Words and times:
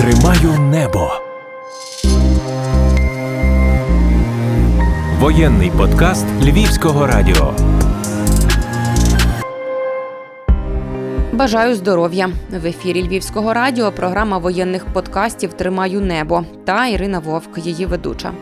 Тримаю 0.00 0.60
небо. 0.60 1.10
Воєнний 5.18 5.70
подкаст 5.78 6.26
Львівського 6.42 7.06
радіо. 7.06 7.54
Бажаю 11.32 11.74
здоров'я 11.74 12.30
в 12.62 12.66
ефірі 12.66 13.08
Львівського 13.08 13.54
радіо. 13.54 13.92
Програма 13.92 14.38
воєнних 14.38 14.86
подкастів 14.86 15.52
Тримаю 15.52 16.00
небо 16.00 16.44
та 16.64 16.86
Ірина 16.86 17.18
Вовк, 17.18 17.66
її 17.66 17.86
ведуча. 17.86 18.32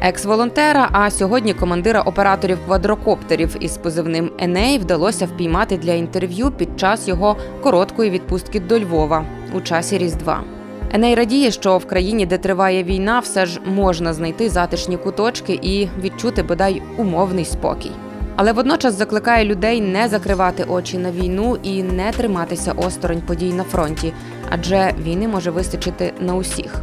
Екс-волонтера, 0.00 0.88
а 0.92 1.10
сьогодні 1.10 1.54
командира 1.54 2.00
операторів 2.02 2.58
квадрокоптерів 2.66 3.56
із 3.60 3.76
позивним 3.76 4.30
Еней 4.38 4.78
вдалося 4.78 5.26
впіймати 5.26 5.76
для 5.76 5.92
інтерв'ю 5.92 6.50
під 6.50 6.80
час 6.80 7.08
його 7.08 7.36
короткої 7.62 8.10
відпустки 8.10 8.60
до 8.60 8.80
Львова 8.80 9.24
у 9.54 9.60
часі 9.60 9.98
Різдва. 9.98 10.57
Еней 10.92 11.14
радіє, 11.14 11.50
що 11.50 11.78
в 11.78 11.86
країні, 11.86 12.26
де 12.26 12.38
триває 12.38 12.84
війна, 12.84 13.20
все 13.20 13.46
ж 13.46 13.60
можна 13.64 14.14
знайти 14.14 14.48
затишні 14.48 14.96
куточки 14.96 15.58
і 15.62 15.88
відчути 16.02 16.42
бодай 16.42 16.82
умовний 16.96 17.44
спокій. 17.44 17.90
Але 18.36 18.52
водночас 18.52 18.94
закликає 18.94 19.44
людей 19.44 19.80
не 19.80 20.08
закривати 20.08 20.64
очі 20.64 20.98
на 20.98 21.10
війну 21.10 21.58
і 21.62 21.82
не 21.82 22.12
триматися 22.12 22.72
осторонь 22.72 23.22
подій 23.26 23.52
на 23.52 23.64
фронті, 23.64 24.12
адже 24.50 24.94
війни 25.02 25.28
може 25.28 25.50
вистачити 25.50 26.12
на 26.20 26.34
усіх. 26.34 26.74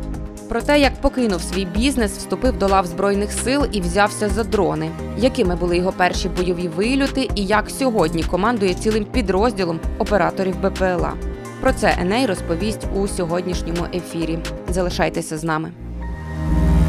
Про 0.49 0.61
те, 0.61 0.79
як 0.79 0.93
покинув 1.01 1.41
свій 1.41 1.65
бізнес, 1.65 2.17
вступив 2.17 2.57
до 2.57 2.67
лав 2.67 2.85
збройних 2.85 3.31
сил 3.31 3.65
і 3.71 3.81
взявся 3.81 4.29
за 4.29 4.43
дрони, 4.43 4.89
якими 5.17 5.55
були 5.55 5.77
його 5.77 5.91
перші 5.91 6.29
бойові 6.29 6.67
вильоти, 6.67 7.29
і 7.35 7.45
як 7.45 7.69
сьогодні 7.69 8.23
командує 8.23 8.73
цілим 8.73 9.05
підрозділом 9.05 9.79
операторів 9.99 10.55
БПЛА. 10.61 11.13
Про 11.61 11.73
це 11.73 11.95
Еней 11.99 12.25
розповість 12.25 12.87
у 12.95 13.07
сьогоднішньому 13.07 13.85
ефірі. 13.93 14.39
Залишайтеся 14.69 15.37
з 15.37 15.43
нами. 15.43 15.71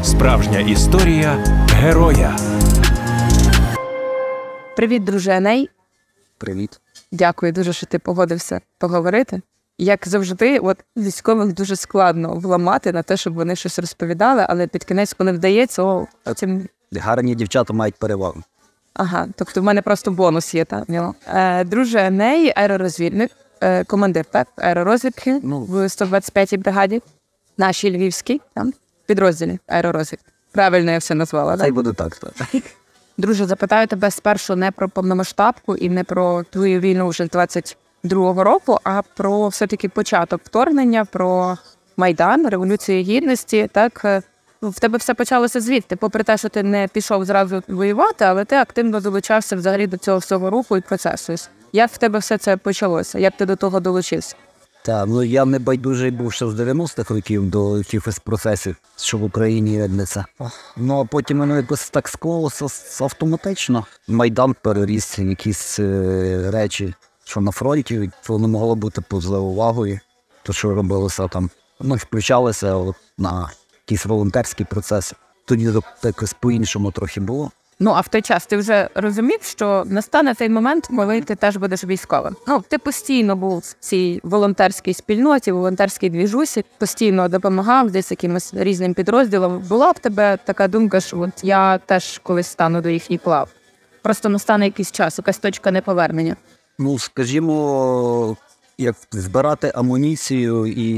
Справжня 0.03 0.59
історія 0.59 1.43
героя. 1.73 2.37
Привіт, 4.75 5.03
друже 5.03 5.31
Еней. 5.31 5.69
Привіт. 6.37 6.79
Дякую 7.11 7.51
дуже, 7.51 7.73
що 7.73 7.85
ти 7.85 7.99
погодився 7.99 8.61
поговорити. 8.77 9.41
Як 9.77 10.07
завжди, 10.07 10.59
от 10.59 10.77
військових 10.97 11.53
дуже 11.53 11.75
складно 11.75 12.33
вламати 12.35 12.91
на 12.91 13.03
те, 13.03 13.17
щоб 13.17 13.33
вони 13.33 13.55
щось 13.55 13.79
розповідали, 13.79 14.45
але 14.49 14.67
під 14.67 14.83
кінець, 14.83 15.13
коли 15.13 15.31
вдається, 15.31 15.83
о, 15.83 16.07
потім 16.23 16.67
Гарні 16.91 17.35
дівчата 17.35 17.73
мають 17.73 17.95
перевагу. 17.95 18.43
Ага, 18.93 19.27
тобто 19.35 19.61
в 19.61 19.63
мене 19.63 19.81
просто 19.81 20.11
бонус 20.11 20.55
є 20.55 20.65
там. 20.65 21.13
Е, 21.27 21.63
друже 21.63 21.99
Еней, 21.99 22.53
аеророзвідник, 22.55 23.31
е, 23.31 23.46
командир 23.87 24.25
так, 24.25 24.47
аеророзвідки 24.57 25.39
Ну. 25.43 25.59
в 25.59 25.73
125-й 25.75 26.57
бригаді, 26.57 27.01
нашій 27.57 27.91
львівській 27.97 28.41
там 28.53 28.73
підрозділі 29.05 29.59
аеророзвідки. 29.67 30.31
Правильно 30.51 30.91
я 30.91 30.97
все 30.97 31.15
назвала. 31.15 31.57
Хай 31.57 31.71
буде 31.71 31.93
так. 31.93 32.15
так. 32.15 32.33
Друже, 33.17 33.45
запитаю 33.45 33.87
тебе 33.87 34.11
спершу 34.11 34.55
не 34.55 34.71
про 34.71 34.89
повномасштабку 34.89 35.75
і 35.75 35.89
не 35.89 36.03
про 36.03 36.43
твою 36.43 36.79
війну 36.79 37.07
вже 37.07 37.25
з 37.25 37.29
22-го 37.29 38.43
року, 38.43 38.77
а 38.83 39.01
про 39.01 39.47
все-таки 39.47 39.89
початок 39.89 40.41
вторгнення, 40.43 41.05
про 41.05 41.57
Майдан, 41.97 42.47
Революцію 42.49 43.03
Гідності. 43.03 43.69
Так 43.71 44.01
е, 44.05 44.21
в 44.61 44.79
тебе 44.79 44.97
все 44.97 45.13
почалося 45.13 45.61
звідти. 45.61 45.95
Попри 45.95 46.23
те, 46.23 46.37
що 46.37 46.49
ти 46.49 46.63
не 46.63 46.87
пішов 46.87 47.25
зразу 47.25 47.63
воювати, 47.67 48.25
але 48.25 48.45
ти 48.45 48.55
активно 48.55 48.99
долучався 48.99 49.55
взагалі 49.55 49.87
до 49.87 49.97
цього 49.97 50.17
всього 50.17 50.49
руху 50.49 50.77
і 50.77 50.81
процесу. 50.81 51.35
Як 51.73 51.91
в 51.91 51.97
тебе 51.97 52.19
все 52.19 52.37
це 52.37 52.57
почалося? 52.57 53.19
Як 53.19 53.37
ти 53.37 53.45
до 53.45 53.55
того 53.55 53.79
долучився? 53.79 54.35
Та, 54.85 55.05
ну 55.05 55.23
я 55.23 55.45
не 55.45 55.59
байдужий 55.59 56.11
був 56.11 56.33
ще 56.33 56.47
з 56.47 56.59
90-х 56.59 57.13
років 57.13 57.49
до 57.49 57.77
якихось 57.77 58.19
процесів, 58.19 58.75
що 58.97 59.17
в 59.17 59.23
Україні 59.23 59.81
ведеться. 59.81 60.25
Ну 60.77 60.99
а 60.99 61.05
потім 61.05 61.39
воно 61.39 61.55
якось 61.57 61.89
так 61.89 62.07
склалося 62.07 62.65
автоматично. 63.03 63.85
Майдан 64.07 64.55
переріс 64.61 65.19
якісь 65.19 65.79
е, 65.79 66.51
речі, 66.51 66.93
що 67.23 67.41
на 67.41 67.51
фронті, 67.51 68.11
що 68.23 68.37
не 68.37 68.47
могло 68.47 68.75
бути 68.75 69.01
поза 69.01 69.37
увагою. 69.37 69.99
То, 70.43 70.53
що 70.53 70.75
робилося 70.75 71.27
там, 71.27 71.49
ну, 71.79 71.95
включалися 71.95 72.83
на 73.17 73.49
якісь 73.87 74.05
волонтерські 74.05 74.63
процеси. 74.63 75.15
Тоді 75.45 75.73
якось 76.03 76.33
по-іншому 76.33 76.91
трохи 76.91 77.19
було. 77.19 77.51
Ну 77.79 77.91
а 77.91 78.01
в 78.01 78.07
той 78.07 78.21
час 78.21 78.45
ти 78.45 78.57
вже 78.57 78.89
розумів, 78.95 79.39
що 79.41 79.83
настане 79.85 80.35
той 80.35 80.49
момент, 80.49 80.87
коли 80.97 81.21
ти 81.21 81.35
теж 81.35 81.57
будеш 81.57 81.83
військовим. 81.83 82.35
Ну 82.47 82.63
ти 82.69 82.77
постійно 82.77 83.35
був 83.35 83.57
в 83.57 83.75
цій 83.79 84.19
волонтерській 84.23 84.93
спільноті, 84.93 85.51
волонтерській 85.51 86.09
двіжусі, 86.09 86.65
постійно 86.77 87.29
допомагав 87.29 87.91
десь 87.91 88.11
якимось 88.11 88.53
різним 88.53 88.93
підрозділам. 88.93 89.59
Була 89.59 89.91
в 89.91 89.99
тебе 89.99 90.37
така 90.45 90.67
думка, 90.67 90.99
що 90.99 91.19
от 91.19 91.43
я 91.43 91.77
теж 91.77 92.19
колись 92.23 92.47
стану 92.47 92.81
до 92.81 92.89
їхніх 92.89 93.27
лав. 93.27 93.49
Просто 94.01 94.29
настане 94.29 94.65
якийсь 94.65 94.91
час, 94.91 95.17
якась 95.17 95.37
точка 95.37 95.71
неповернення. 95.71 96.35
Ну, 96.79 96.99
скажімо, 96.99 98.37
як 98.77 98.95
збирати 99.11 99.71
амуніцію 99.75 100.65
і 100.65 100.89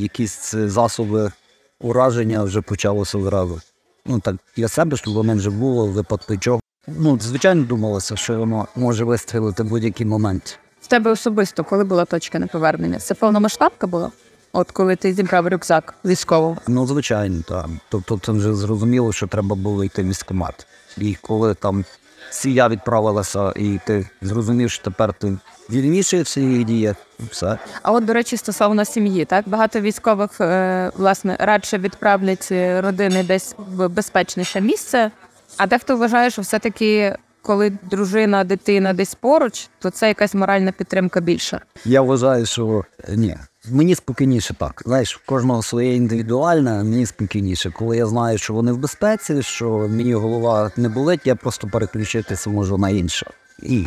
якісь 0.00 0.50
засоби 0.54 1.32
ураження 1.80 2.42
вже 2.42 2.60
почалося 2.60 3.18
одразу. 3.18 3.60
Ну 4.06 4.20
так 4.20 4.36
для 4.56 4.68
себе, 4.68 4.96
щоб 4.96 5.14
воно 5.14 5.34
вже 5.34 5.50
було 5.50 5.86
в 5.86 5.90
випадку 5.92 6.36
чого. 6.36 6.60
Ну, 6.86 7.18
звичайно, 7.20 7.64
думалося, 7.64 8.16
що 8.16 8.38
воно 8.38 8.68
може 8.76 9.04
вистрілити 9.04 9.62
в 9.62 9.66
будь-який 9.66 10.06
момент. 10.06 10.58
В 10.80 10.86
тебе 10.86 11.10
особисто, 11.10 11.64
коли 11.64 11.84
була 11.84 12.04
точка 12.04 12.38
неповернення? 12.38 12.98
Це 12.98 13.14
повномасштабка 13.14 13.86
була? 13.86 14.10
От 14.52 14.70
коли 14.70 14.96
ти 14.96 15.12
зібрав 15.14 15.48
рюкзак 15.48 15.94
військового. 16.04 16.56
Ну, 16.68 16.86
звичайно, 16.86 17.42
так. 17.48 17.66
Тобто 17.88 18.18
це 18.18 18.32
вже 18.32 18.54
зрозуміло, 18.54 19.12
що 19.12 19.26
треба 19.26 19.56
було 19.56 19.84
йти 19.84 20.02
в 20.02 20.08
військкомат. 20.08 20.66
І 20.98 21.14
коли 21.14 21.54
там 21.54 21.84
сія 22.32 22.68
відправилася, 22.68 23.52
і 23.56 23.80
ти 23.86 24.06
зрозумів, 24.22 24.70
що 24.70 24.84
тепер 24.84 25.12
ти 25.12 25.36
вільніший 25.70 26.22
в 26.22 26.28
своїх 26.28 26.64
діях, 26.64 26.96
все. 27.30 27.58
А 27.82 27.92
от, 27.92 28.04
до 28.04 28.12
речі, 28.12 28.36
стосовно 28.36 28.84
сім'ї, 28.84 29.24
так 29.24 29.48
багато 29.48 29.80
військових 29.80 30.40
е, 30.40 30.90
власне 30.96 31.36
радше 31.40 31.78
відправлять 31.78 32.48
е, 32.50 32.80
родини 32.80 33.22
десь 33.22 33.54
в 33.58 33.88
безпечніше 33.88 34.60
місце. 34.60 35.10
А 35.56 35.66
дехто 35.66 35.96
вважає, 35.96 36.30
що 36.30 36.42
все-таки, 36.42 37.16
коли 37.42 37.72
дружина, 37.90 38.44
дитина 38.44 38.92
десь 38.92 39.14
поруч, 39.14 39.68
то 39.78 39.90
це 39.90 40.08
якась 40.08 40.34
моральна 40.34 40.72
підтримка 40.72 41.20
більша. 41.20 41.60
Я 41.84 42.02
вважаю, 42.02 42.46
що 42.46 42.84
е, 43.08 43.16
ні. 43.16 43.36
Мені 43.70 43.94
спокійніше 43.94 44.54
так. 44.54 44.82
Знаєш, 44.86 45.16
в 45.16 45.26
кожного 45.26 45.62
своє 45.62 45.94
індивідуальне, 45.94 46.84
мені 46.84 47.06
спокійніше. 47.06 47.70
Коли 47.70 47.96
я 47.96 48.06
знаю, 48.06 48.38
що 48.38 48.54
вони 48.54 48.72
в 48.72 48.78
безпеці, 48.78 49.42
що 49.42 49.68
мені 49.70 50.14
голова 50.14 50.70
не 50.76 50.88
болить, 50.88 51.20
я 51.24 51.34
просто 51.34 51.68
переключитися 51.68 52.50
можу 52.50 52.78
на 52.78 52.90
інше. 52.90 53.30
І 53.62 53.86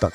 так. 0.00 0.12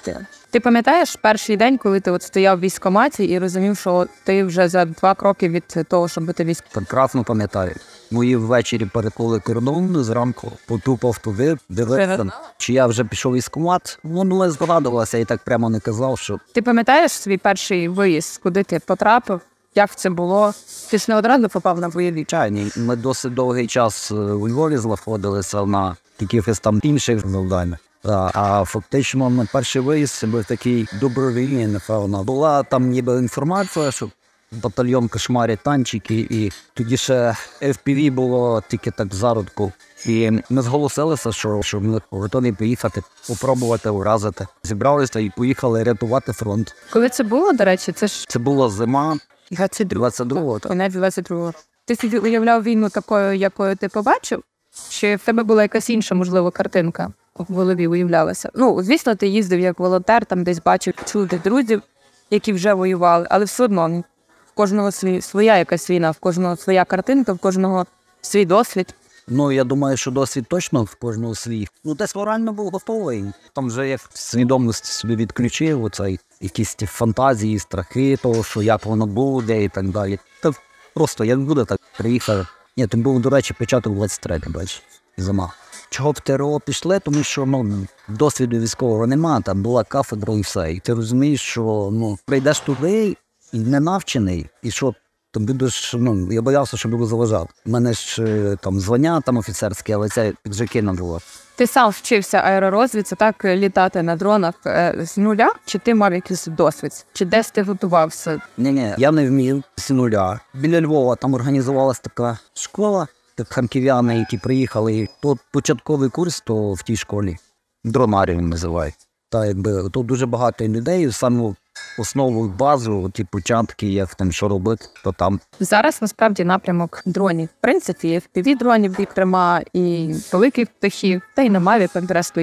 Ти 0.51 0.59
пам'ятаєш 0.59 1.15
перший 1.15 1.57
день, 1.57 1.77
коли 1.77 1.99
ти 1.99 2.11
от 2.11 2.23
стояв 2.23 2.57
в 2.57 2.61
військкоматі 2.61 3.25
і 3.25 3.39
розумів, 3.39 3.77
що 3.77 4.07
ти 4.23 4.43
вже 4.43 4.67
за 4.67 4.85
два 4.85 5.15
кроки 5.15 5.49
від 5.49 5.63
того, 5.89 6.07
щоб 6.07 6.25
бути 6.25 6.43
військовим? 6.43 6.71
Прекрасно 6.73 7.23
пам'ятаю. 7.23 7.75
Мої 8.11 8.35
ввечері 8.35 8.85
переколи 8.85 9.39
кордон 9.39 10.03
зранку, 10.03 10.51
потупав 10.67 11.17
туди, 11.17 11.57
дивився, 11.69 12.31
чи 12.57 12.73
я 12.73 12.87
вже 12.87 13.03
пішов 13.03 13.33
військкомат. 13.33 13.99
Не 14.03 14.49
згадувалося, 14.51 15.17
і 15.17 15.25
так 15.25 15.39
прямо 15.43 15.69
не 15.69 15.79
казав, 15.79 16.19
що 16.19 16.39
Ти 16.53 16.61
пам'ятаєш 16.61 17.11
свій 17.11 17.37
перший 17.37 17.87
виїзд, 17.87 18.39
куди 18.43 18.63
ти 18.63 18.79
потрапив? 18.79 19.41
Як 19.75 19.95
це 19.95 20.09
було? 20.09 20.53
Ти 20.89 20.97
ж 20.97 21.05
не 21.09 21.15
одразу 21.15 21.49
попав 21.49 21.79
на 21.79 21.89
бойові. 21.89 22.13
звичайно, 22.15 22.69
ми 22.77 22.95
досить 22.95 23.33
довгий 23.33 23.67
час 23.67 24.11
е, 24.11 24.15
у 24.15 24.49
Львові 24.49 24.77
знаходилися 24.77 25.65
на 25.65 25.95
якихось 26.19 26.59
там 26.59 26.79
інших 26.83 27.27
завданнях. 27.27 27.79
А, 28.11 28.63
фактично 28.65 29.29
на 29.29 29.47
перший 29.53 29.81
виїзд 29.81 30.13
це 30.13 30.27
був 30.27 30.45
такий 30.45 30.87
добровільний, 30.99 31.67
напевно. 31.67 32.23
Була 32.23 32.63
там 32.63 32.89
ніби 32.89 33.17
інформація, 33.17 33.91
що 33.91 34.09
батальйон 34.51 35.07
кошмарить 35.07 35.59
танчики, 35.63 36.27
і 36.29 36.51
тоді 36.73 36.97
ще 36.97 37.35
FPV 37.61 38.11
було 38.11 38.63
тільки 38.67 38.91
так 38.91 39.07
в 39.07 39.13
зародку. 39.13 39.71
І 40.05 40.31
ми 40.49 40.61
зголосилися, 40.61 41.31
що, 41.31 41.61
що 41.63 41.79
ми 41.79 42.01
готові 42.09 42.51
поїхати, 42.51 43.03
попробувати 43.27 43.89
уразити. 43.89 44.47
Зібралися 44.63 45.19
і 45.19 45.31
поїхали 45.37 45.83
рятувати 45.83 46.33
фронт. 46.33 46.75
Коли 46.93 47.09
це 47.09 47.23
було, 47.23 47.53
до 47.53 47.65
речі, 47.65 47.91
це 47.91 48.07
ж 48.07 48.25
Це 48.27 48.39
була 48.39 48.69
зима 48.69 49.17
22 49.51 50.07
22-го. 50.09 50.59
так. 50.59 50.71
22-го. 50.71 51.53
Ти 51.85 51.95
собі 51.95 52.17
уявляв 52.17 52.63
війну 52.63 52.89
такою, 52.89 53.33
якою 53.33 53.75
ти 53.75 53.89
побачив? 53.89 54.43
Чи 54.89 55.15
в 55.15 55.19
тебе 55.19 55.43
була 55.43 55.61
якась 55.61 55.89
інша, 55.89 56.15
можливо, 56.15 56.51
картинка 56.51 57.11
в 57.39 57.53
голові 57.53 57.87
уявлялася? 57.87 58.49
Ну, 58.55 58.83
звісно, 58.83 59.15
ти 59.15 59.27
їздив 59.27 59.59
як 59.59 59.79
волонтер, 59.79 60.25
там 60.25 60.43
десь 60.43 60.61
бачив 60.61 60.93
чути 61.05 61.41
друзів, 61.43 61.81
які 62.29 62.53
вже 62.53 62.73
воювали, 62.73 63.27
але 63.29 63.45
все 63.45 63.63
одно 63.63 63.87
ну, 63.87 64.03
в 64.45 64.51
кожного 64.51 64.91
свій, 64.91 65.21
своя 65.21 65.57
якась 65.57 65.89
війна, 65.89 66.11
в 66.11 66.17
кожного 66.17 66.55
своя 66.55 66.85
картинка, 66.85 67.33
в 67.33 67.37
кожного 67.37 67.85
свій 68.21 68.45
досвід. 68.45 68.95
Ну, 69.27 69.51
я 69.51 69.63
думаю, 69.63 69.97
що 69.97 70.11
досвід 70.11 70.45
точно 70.49 70.83
в 70.83 70.95
кожного 70.95 71.35
свій. 71.35 71.67
Ну, 71.83 71.95
десь 71.95 72.15
морально 72.15 72.53
був 72.53 72.69
готовий. 72.69 73.25
Там 73.53 73.67
вже 73.67 73.89
як 73.89 74.01
свідомість 74.13 74.85
собі 74.85 75.15
відключив, 75.15 75.83
оцей 75.83 76.19
якісь 76.41 76.75
фантазії, 76.75 77.59
страхи 77.59 78.17
того, 78.17 78.43
що 78.43 78.61
як 78.61 78.85
воно 78.85 79.05
буде 79.05 79.63
і 79.63 79.69
так 79.69 79.89
далі. 79.89 80.19
Та 80.41 80.51
Просто 80.97 81.25
як 81.25 81.39
буде 81.39 81.65
так, 81.65 81.79
приїхав. 81.97 82.47
Ні, 82.77 82.87
то 82.87 82.97
був, 82.97 83.21
до 83.21 83.29
речі, 83.29 83.53
початок 83.53 83.93
23 83.93 84.41
бачиш, 84.47 84.81
зима. 85.17 85.53
Чого 85.89 86.11
в 86.11 86.19
ТРО 86.19 86.59
пішли? 86.59 86.99
Тому 86.99 87.23
що 87.23 87.45
ну, 87.45 87.87
досвіду 88.07 88.59
військового 88.59 89.07
немає, 89.07 89.41
там 89.41 89.61
була 89.61 89.83
кафедра 89.83 90.33
і 90.33 90.41
все. 90.41 90.71
І 90.73 90.79
ти 90.79 90.93
розумієш, 90.93 91.41
що 91.41 91.89
ну, 91.93 92.17
прийдеш 92.25 92.59
туди 92.59 93.17
і 93.53 93.59
не 93.59 93.79
навчений, 93.79 94.45
і 94.63 94.71
що 94.71 94.93
тобі 95.31 95.53
будеш, 95.53 95.95
ну, 95.97 96.31
я 96.31 96.41
боявся, 96.41 96.77
що 96.77 96.89
буду 96.89 97.05
заважати. 97.05 97.49
У 97.65 97.69
мене 97.69 97.93
ж 97.93 98.23
е, 98.23 98.57
там 98.61 98.79
звання 98.79 99.21
там 99.21 99.37
офіцерське, 99.37 99.93
але 99.93 100.09
це 100.09 100.33
піджаки 100.43 100.81
не 100.81 100.93
було. 100.93 101.21
Ти 101.55 101.67
сам 101.67 101.91
вчився 101.91 102.37
аеророзвідці, 102.37 103.15
так 103.15 103.45
літати 103.45 104.03
на 104.03 104.15
дронах 104.15 104.53
е, 104.65 104.95
з 105.01 105.17
нуля? 105.17 105.51
Чи 105.65 105.79
ти 105.79 105.95
мав 105.95 106.13
якийсь 106.13 106.45
досвід? 106.45 107.05
Чи 107.13 107.25
десь 107.25 107.51
ти 107.51 107.61
готувався? 107.61 108.41
Ні, 108.57 108.71
ні, 108.71 108.93
я 108.97 109.11
не 109.11 109.29
вмів 109.29 109.63
з 109.77 109.91
нуля. 109.91 110.39
Біля 110.53 110.81
Львова 110.81 111.15
там 111.15 111.33
організувалась 111.33 111.99
така 111.99 112.37
школа, 112.53 113.07
харків'яни, 113.43 114.19
які 114.19 114.37
приїхали. 114.37 115.07
то 115.21 115.37
початковий 115.53 116.09
курс, 116.09 116.41
то 116.45 116.73
в 116.73 116.81
тій 116.81 116.95
школі. 116.95 117.37
Дронарів 117.83 118.41
називають. 118.41 118.95
Та 119.29 119.45
якби 119.45 119.89
тут 119.89 120.05
дуже 120.05 120.25
багато 120.25 120.67
людей, 120.67 121.11
саму 121.11 121.55
основу 121.99 122.47
базу, 122.47 123.11
ті 123.13 123.23
початки, 123.23 123.87
як 123.87 124.15
там 124.15 124.31
що 124.31 124.47
робити, 124.47 124.85
то 125.03 125.11
там. 125.11 125.39
Зараз 125.59 126.01
насправді 126.01 126.43
напрямок 126.43 127.01
дронів. 127.05 127.47
В 127.47 127.61
принципі, 127.61 128.07
є 128.07 128.19
впіві 128.19 128.55
дронів 128.55 128.95
зокрема, 128.99 129.61
і 129.73 130.15
великих 130.33 130.67
птахів, 130.69 131.21
та 131.35 131.41
й 131.41 131.49
на 131.49 131.59
маві 131.59 131.87
контрасту 131.87 132.41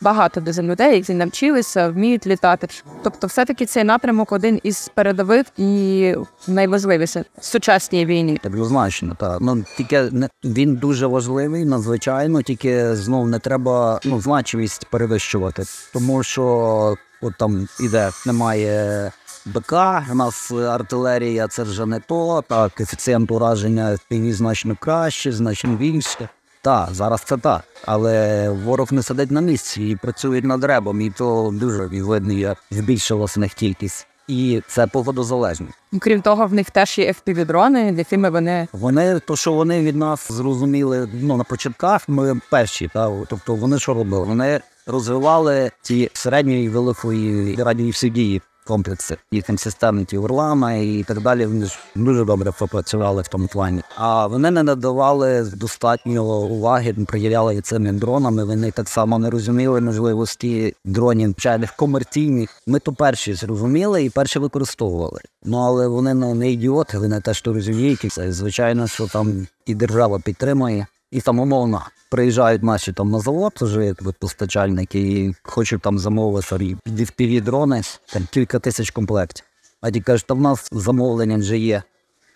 багато 0.00 0.40
дуже 0.40 0.62
людей, 0.62 0.96
які 0.96 1.14
навчилися, 1.14 1.88
вміють 1.88 2.26
літати. 2.26 2.68
Тобто, 3.02 3.26
все-таки 3.26 3.66
цей 3.66 3.84
напрямок 3.84 4.32
один 4.32 4.60
із 4.62 4.90
передових 4.94 5.46
і 5.56 6.14
найважливіших 6.48 7.26
в 7.38 7.44
сучасній 7.44 8.06
війні. 8.06 8.40
Однозначно, 8.44 9.16
так. 9.20 9.38
Ну 9.40 9.64
тільки 9.76 10.10
він 10.44 10.76
дуже 10.76 11.06
важливий, 11.06 11.64
надзвичайно, 11.64 12.42
тільки 12.42 12.94
знов 12.94 13.28
не 13.28 13.38
треба 13.38 14.00
ну, 14.04 14.20
значимість 14.20 14.86
перевищувати. 14.90 15.62
Тому 15.92 16.22
що 16.22 16.96
от 17.22 17.34
там 17.38 17.68
іде, 17.80 18.10
немає 18.26 19.12
БК, 19.46 19.72
у 20.12 20.14
нас 20.14 20.52
артилерія 20.52 21.48
це 21.48 21.62
вже 21.62 21.86
не 21.86 22.00
то, 22.00 22.44
так, 22.48 22.72
коефіцієнт 22.74 23.30
ураження 23.30 23.96
значно 24.10 24.76
краще, 24.80 25.32
значно 25.32 25.70
більше. 25.70 26.28
Так, 26.66 26.88
зараз 26.92 27.20
це 27.20 27.36
так. 27.36 27.64
Але 27.84 28.48
ворог 28.50 28.92
не 28.92 29.02
сидить 29.02 29.30
на 29.30 29.40
місці 29.40 29.82
і 29.82 29.96
працює 29.96 30.40
над 30.42 30.64
ребом, 30.64 31.00
і 31.00 31.10
то 31.10 31.50
дуже 31.52 31.86
видно, 31.86 32.32
як 32.32 32.58
збільшилася 32.70 33.40
них 33.40 33.54
кількість. 33.54 34.06
І 34.28 34.62
це 34.68 34.86
погодозалежно. 34.86 35.66
Крім 36.00 36.22
того, 36.22 36.46
в 36.46 36.54
них 36.54 36.70
теж 36.70 36.98
є 36.98 37.12
fpv 37.12 37.46
дрони 37.46 37.94
якими 37.98 38.30
вони 38.30 38.68
Вони, 38.72 39.20
то 39.20 39.36
що 39.36 39.52
вони 39.52 39.82
від 39.82 39.96
нас 39.96 40.32
зрозуміли 40.32 41.08
ну, 41.12 41.36
на 41.36 41.44
початках, 41.44 42.08
ми 42.08 42.40
перші, 42.50 42.90
та, 42.94 43.12
тобто 43.28 43.54
вони 43.54 43.78
що 43.78 43.94
робили? 43.94 44.24
Вони 44.24 44.60
розвивали 44.86 45.70
ті 45.82 46.10
середньої 46.12 46.64
і 46.64 46.68
великої 46.68 47.54
радіосудії 47.54 48.42
комплекси, 48.66 49.16
їхні 49.32 49.58
системи, 49.58 50.04
ті 50.04 50.18
Орлана 50.18 50.74
і 50.74 51.04
так 51.08 51.20
далі. 51.20 51.46
Вони 51.46 51.66
ж 51.66 51.78
дуже 51.94 52.24
добре 52.24 52.52
попрацювали 52.58 53.22
в 53.22 53.28
тому 53.28 53.46
плані. 53.46 53.82
А 53.96 54.26
вони 54.26 54.50
не 54.50 54.62
надавали 54.62 55.42
достатньо 55.54 56.24
уваги, 56.24 56.92
приділяли 56.92 57.60
цими 57.60 57.92
дронами. 57.92 58.44
Вони 58.44 58.70
так 58.70 58.88
само 58.88 59.18
не 59.18 59.30
розуміли 59.30 59.80
можливості 59.80 60.74
дронів 60.84 61.34
чайних 61.34 61.72
комерційних. 61.72 62.62
Ми 62.66 62.78
то 62.78 62.92
перші 62.92 63.34
зрозуміли 63.34 64.04
і 64.04 64.10
перші 64.10 64.38
використовували. 64.38 65.20
Ну 65.44 65.58
але 65.58 65.88
вони 65.88 66.14
ну, 66.14 66.34
не 66.34 66.52
ідіоти, 66.52 66.98
вони 66.98 67.20
теж 67.20 67.40
то 67.40 67.52
розуміють. 67.52 68.04
І 68.04 68.08
це 68.08 68.32
звичайно, 68.32 68.86
що 68.86 69.06
там 69.06 69.46
і 69.66 69.74
держава 69.74 70.18
підтримує. 70.18 70.86
І 71.10 71.20
там 71.20 71.40
умовно 71.40 71.82
приїжджають 72.16 72.62
наші 72.62 72.92
там 72.92 73.10
на 73.10 73.20
завод, 73.20 73.52
вже 73.60 73.86
якби 73.86 74.12
постачальники, 74.12 75.00
і 75.00 75.34
хочуть 75.42 75.82
там 75.82 75.98
замовити 75.98 76.76
fpv 76.86 77.40
дрони, 77.40 77.82
там 78.12 78.26
кілька 78.30 78.58
тисяч 78.58 78.90
комплектів. 78.90 79.44
А 79.80 79.90
ті 79.90 80.00
кажуть, 80.00 80.26
та 80.26 80.34
в 80.34 80.40
нас 80.40 80.68
замовлення 80.72 81.36
вже 81.36 81.58
є 81.58 81.82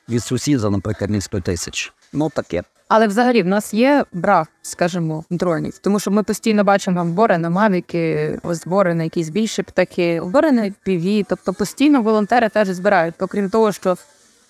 від 0.08 0.22
сусіда, 0.22 0.70
наприклад, 0.70 1.10
не 1.10 1.20
100 1.20 1.40
тисяч. 1.40 1.92
Ну 2.12 2.30
таке. 2.34 2.62
Але 2.88 3.06
взагалі 3.06 3.42
в 3.42 3.46
нас 3.46 3.74
є 3.74 4.04
брак, 4.12 4.48
скажімо, 4.62 5.24
дронів, 5.30 5.78
тому 5.78 6.00
що 6.00 6.10
ми 6.10 6.22
постійно 6.22 6.64
бачимо 6.64 7.04
збори 7.04 7.38
на 7.38 7.50
мавіки, 7.50 8.38
збори 8.44 8.94
на 8.94 9.04
якісь 9.04 9.28
більші 9.28 9.62
птахи, 9.62 10.20
збори 10.24 10.52
на 10.52 10.72
піві. 10.82 11.26
Тобто 11.28 11.52
постійно 11.52 12.02
волонтери 12.02 12.48
теж 12.48 12.68
збирають, 12.68 13.14
окрім 13.20 13.50
того, 13.50 13.72
що 13.72 13.96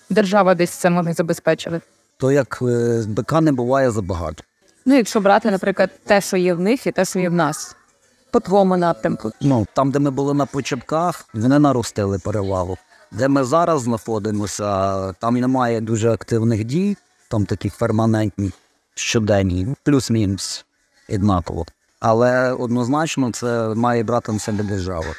держава 0.09 0.55
десь 0.55 0.69
це 0.69 0.89
може 0.89 1.13
забезпечити. 1.13 1.81
То 2.17 2.31
як 2.31 2.59
е, 2.61 3.03
БК 3.07 3.41
не 3.41 3.51
буває 3.51 3.91
забагато. 3.91 4.43
Ну, 4.85 4.95
якщо 4.95 5.21
брати, 5.21 5.51
наприклад, 5.51 5.89
те, 6.05 6.21
що 6.21 6.37
є 6.37 6.53
в 6.53 6.59
них, 6.59 6.87
і 6.87 6.91
те, 6.91 7.05
що 7.05 7.19
є 7.19 7.29
в 7.29 7.33
нас, 7.33 7.75
по 8.31 8.39
твоєму 8.39 8.77
напрямку. 8.77 9.31
Ну 9.41 9.67
там, 9.73 9.91
де 9.91 9.99
ми 9.99 10.11
були 10.11 10.33
на 10.33 10.45
початках, 10.45 11.25
вони 11.33 11.59
наростили 11.59 12.19
перевагу. 12.19 12.77
Де 13.11 13.27
ми 13.27 13.43
зараз 13.43 13.81
знаходимося, 13.81 15.13
там 15.13 15.39
немає 15.39 15.81
дуже 15.81 16.11
активних 16.11 16.63
дій, 16.63 16.97
там 17.27 17.45
такі 17.45 17.71
перманентні, 17.79 18.51
щоденні, 18.95 19.67
плюс-мінус 19.83 20.65
однаково. 21.09 21.65
Але 21.99 22.51
однозначно 22.51 23.31
це 23.31 23.67
має 23.75 24.03
брати 24.03 24.31
на 24.31 24.39
себе 24.39 24.63
держава. 24.63 25.15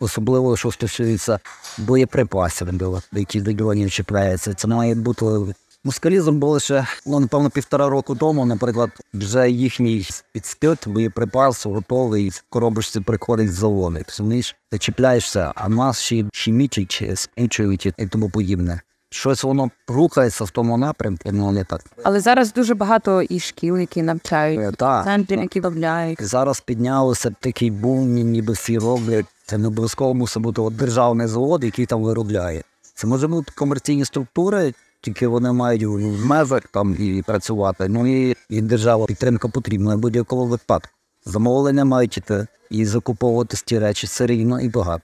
Особливо, 0.00 0.56
що 0.56 0.72
стосується 0.72 1.38
боєприпасів, 1.78 2.68
які 3.12 3.40
до 3.40 3.52
дронів 3.52 3.90
чіпляються. 3.90 4.54
Це 4.54 4.68
має 4.68 4.94
бути. 4.94 5.54
Москалі 5.86 6.20
зробили 6.20 6.60
ще, 6.60 6.86
ну, 7.06 7.20
напевно, 7.20 7.50
півтора 7.50 7.88
року 7.88 8.16
тому, 8.16 8.46
наприклад, 8.46 8.90
вже 9.14 9.50
їхній 9.50 10.06
підскид, 10.32 10.78
боєприпас 10.86 11.66
готовий, 11.66 12.28
в 12.28 12.44
коробочці 12.48 13.00
приходить 13.00 13.52
з 13.52 13.54
заводу. 13.54 13.96
Ти 13.96 14.04
розумієш, 14.08 14.56
ти 14.70 14.78
чіпляєшся, 14.78 15.52
а 15.54 15.68
нас 15.68 16.00
ще 16.00 16.24
хімічить, 16.32 17.02
скінчують 17.14 17.86
і 17.98 18.06
тому 18.06 18.30
подібне. 18.30 18.80
Щось 19.10 19.44
воно 19.44 19.70
рухається 19.88 20.44
в 20.44 20.50
тому 20.50 20.76
напрямку, 20.76 21.30
ну 21.32 21.52
не 21.52 21.64
так. 21.64 21.80
Але 22.02 22.20
зараз 22.20 22.52
дуже 22.52 22.74
багато 22.74 23.22
і 23.22 23.40
шкіл, 23.40 23.78
які 23.78 24.02
навчають, 24.02 24.82
Е, 24.82 25.02
центрів, 25.04 25.40
які 25.40 25.60
виробляють. 25.60 26.22
Зараз 26.22 26.60
піднялося 26.60 27.30
такий 27.40 27.70
бум, 27.70 28.12
ніби 28.12 28.52
всі 28.52 28.78
роблять. 28.78 29.26
Це 29.46 29.58
не 29.58 29.68
обов'язково 29.68 30.14
мусить 30.14 30.42
бути 30.42 30.60
от 30.60 30.76
державний 30.76 31.26
завод, 31.26 31.64
який 31.64 31.86
там 31.86 32.02
виробляє. 32.02 32.62
Це 32.94 33.06
може 33.06 33.28
бути 33.28 33.52
комерційні 33.56 34.04
структури, 34.04 34.74
тільки 35.06 35.26
вони 35.26 35.52
мають 35.52 35.84
в 35.84 36.26
межах 36.26 36.62
там 36.72 36.96
і 36.98 37.22
працювати. 37.26 37.88
Ну 37.88 38.06
і, 38.06 38.36
і 38.48 38.60
держава 38.60 39.06
підтримка 39.06 39.48
потрібна 39.48 39.96
в 39.96 39.98
будь-якому 39.98 40.46
випадку. 40.46 40.90
Замовлення 41.24 41.84
мають 41.84 42.18
іти 42.18 42.46
і 42.70 42.86
закуповувати 42.86 43.56
ті 43.64 43.78
речі 43.78 44.06
серійно 44.06 44.60
і 44.60 44.68
багато. 44.68 45.02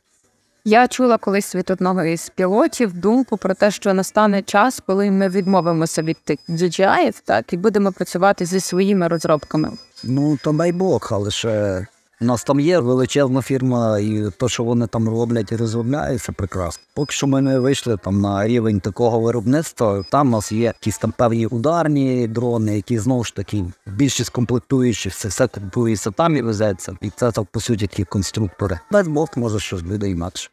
Я 0.65 0.89
чула 0.89 1.19
колись 1.19 1.55
від 1.55 1.71
одного 1.71 2.05
із 2.05 2.29
пілотів 2.29 2.93
думку 2.93 3.37
про 3.37 3.55
те, 3.55 3.71
що 3.71 3.95
настане 3.95 4.43
час, 4.43 4.83
коли 4.87 5.11
ми 5.11 5.29
відмовимося 5.29 6.03
від 6.03 6.17
тих 6.25 6.39
DJI, 6.49 7.23
так 7.25 7.53
і 7.53 7.57
будемо 7.57 7.93
працювати 7.93 8.47
зі 8.47 8.61
своїми 8.61 9.09
розробками. 9.09 9.71
Ну, 10.05 10.39
то 10.45 10.53
дай 10.53 10.73
Бог, 10.73 11.09
але 11.13 11.31
ще 11.31 11.87
у 12.23 12.25
нас 12.25 12.45
там 12.45 12.61
є 12.61 12.79
величезна 12.79 13.43
фірма, 13.43 13.99
і 13.99 14.31
те, 14.39 14.49
що 14.49 14.65
вони 14.65 14.87
там 14.87 15.09
роблять 15.09 15.53
і 15.53 15.57
розробляють, 15.57 16.23
це 16.23 16.33
прекрасно. 16.33 16.83
Поки 16.95 17.13
що 17.13 17.27
ми 17.27 17.41
не 17.41 17.59
вийшли 17.59 17.97
там 17.97 18.21
на 18.21 18.47
рівень 18.47 18.81
такого 18.81 19.21
виробництва. 19.21 20.05
Там 20.11 20.29
у 20.29 20.31
нас 20.31 20.53
є 20.53 20.65
якісь 20.65 20.99
там 20.99 21.13
певні 21.19 21.47
ударні 21.47 22.29
дрони, 22.29 22.77
які 22.77 22.99
знову 22.99 23.25
ж 23.25 23.35
таки 23.35 23.65
більшість 23.87 24.31
комплектуючих, 24.31 25.15
це 25.15 25.29
все 25.29 25.47
купується 25.47 26.11
там 26.11 26.37
і 26.37 26.43
везеться. 26.43 26.97
І 27.01 27.11
це 27.11 27.33
так 27.33 27.45
по 27.45 27.61
суті 27.61 27.87
такі 27.87 28.05
конструктори. 28.05 28.79
Дай 28.93 29.03
Бог, 29.03 29.29
може 29.37 29.61
щось 29.61 29.83
буде 29.83 30.11
інакше. 30.11 30.51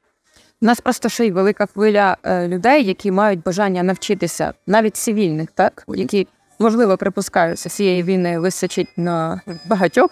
У 0.61 0.65
нас 0.65 0.81
просто 0.81 1.09
ще 1.09 1.25
й 1.25 1.31
велика 1.31 1.65
хвиля 1.65 2.17
е, 2.23 2.47
людей, 2.47 2.85
які 2.85 3.11
мають 3.11 3.43
бажання 3.43 3.83
навчитися, 3.83 4.53
навіть 4.67 4.95
цивільних, 4.95 5.49
так 5.51 5.83
які 5.87 6.27
можливо 6.59 6.97
припускаються 6.97 7.69
цієї 7.69 8.03
війни 8.03 8.39
височить 8.39 8.89
на 8.97 9.41
багатьох, 9.65 10.11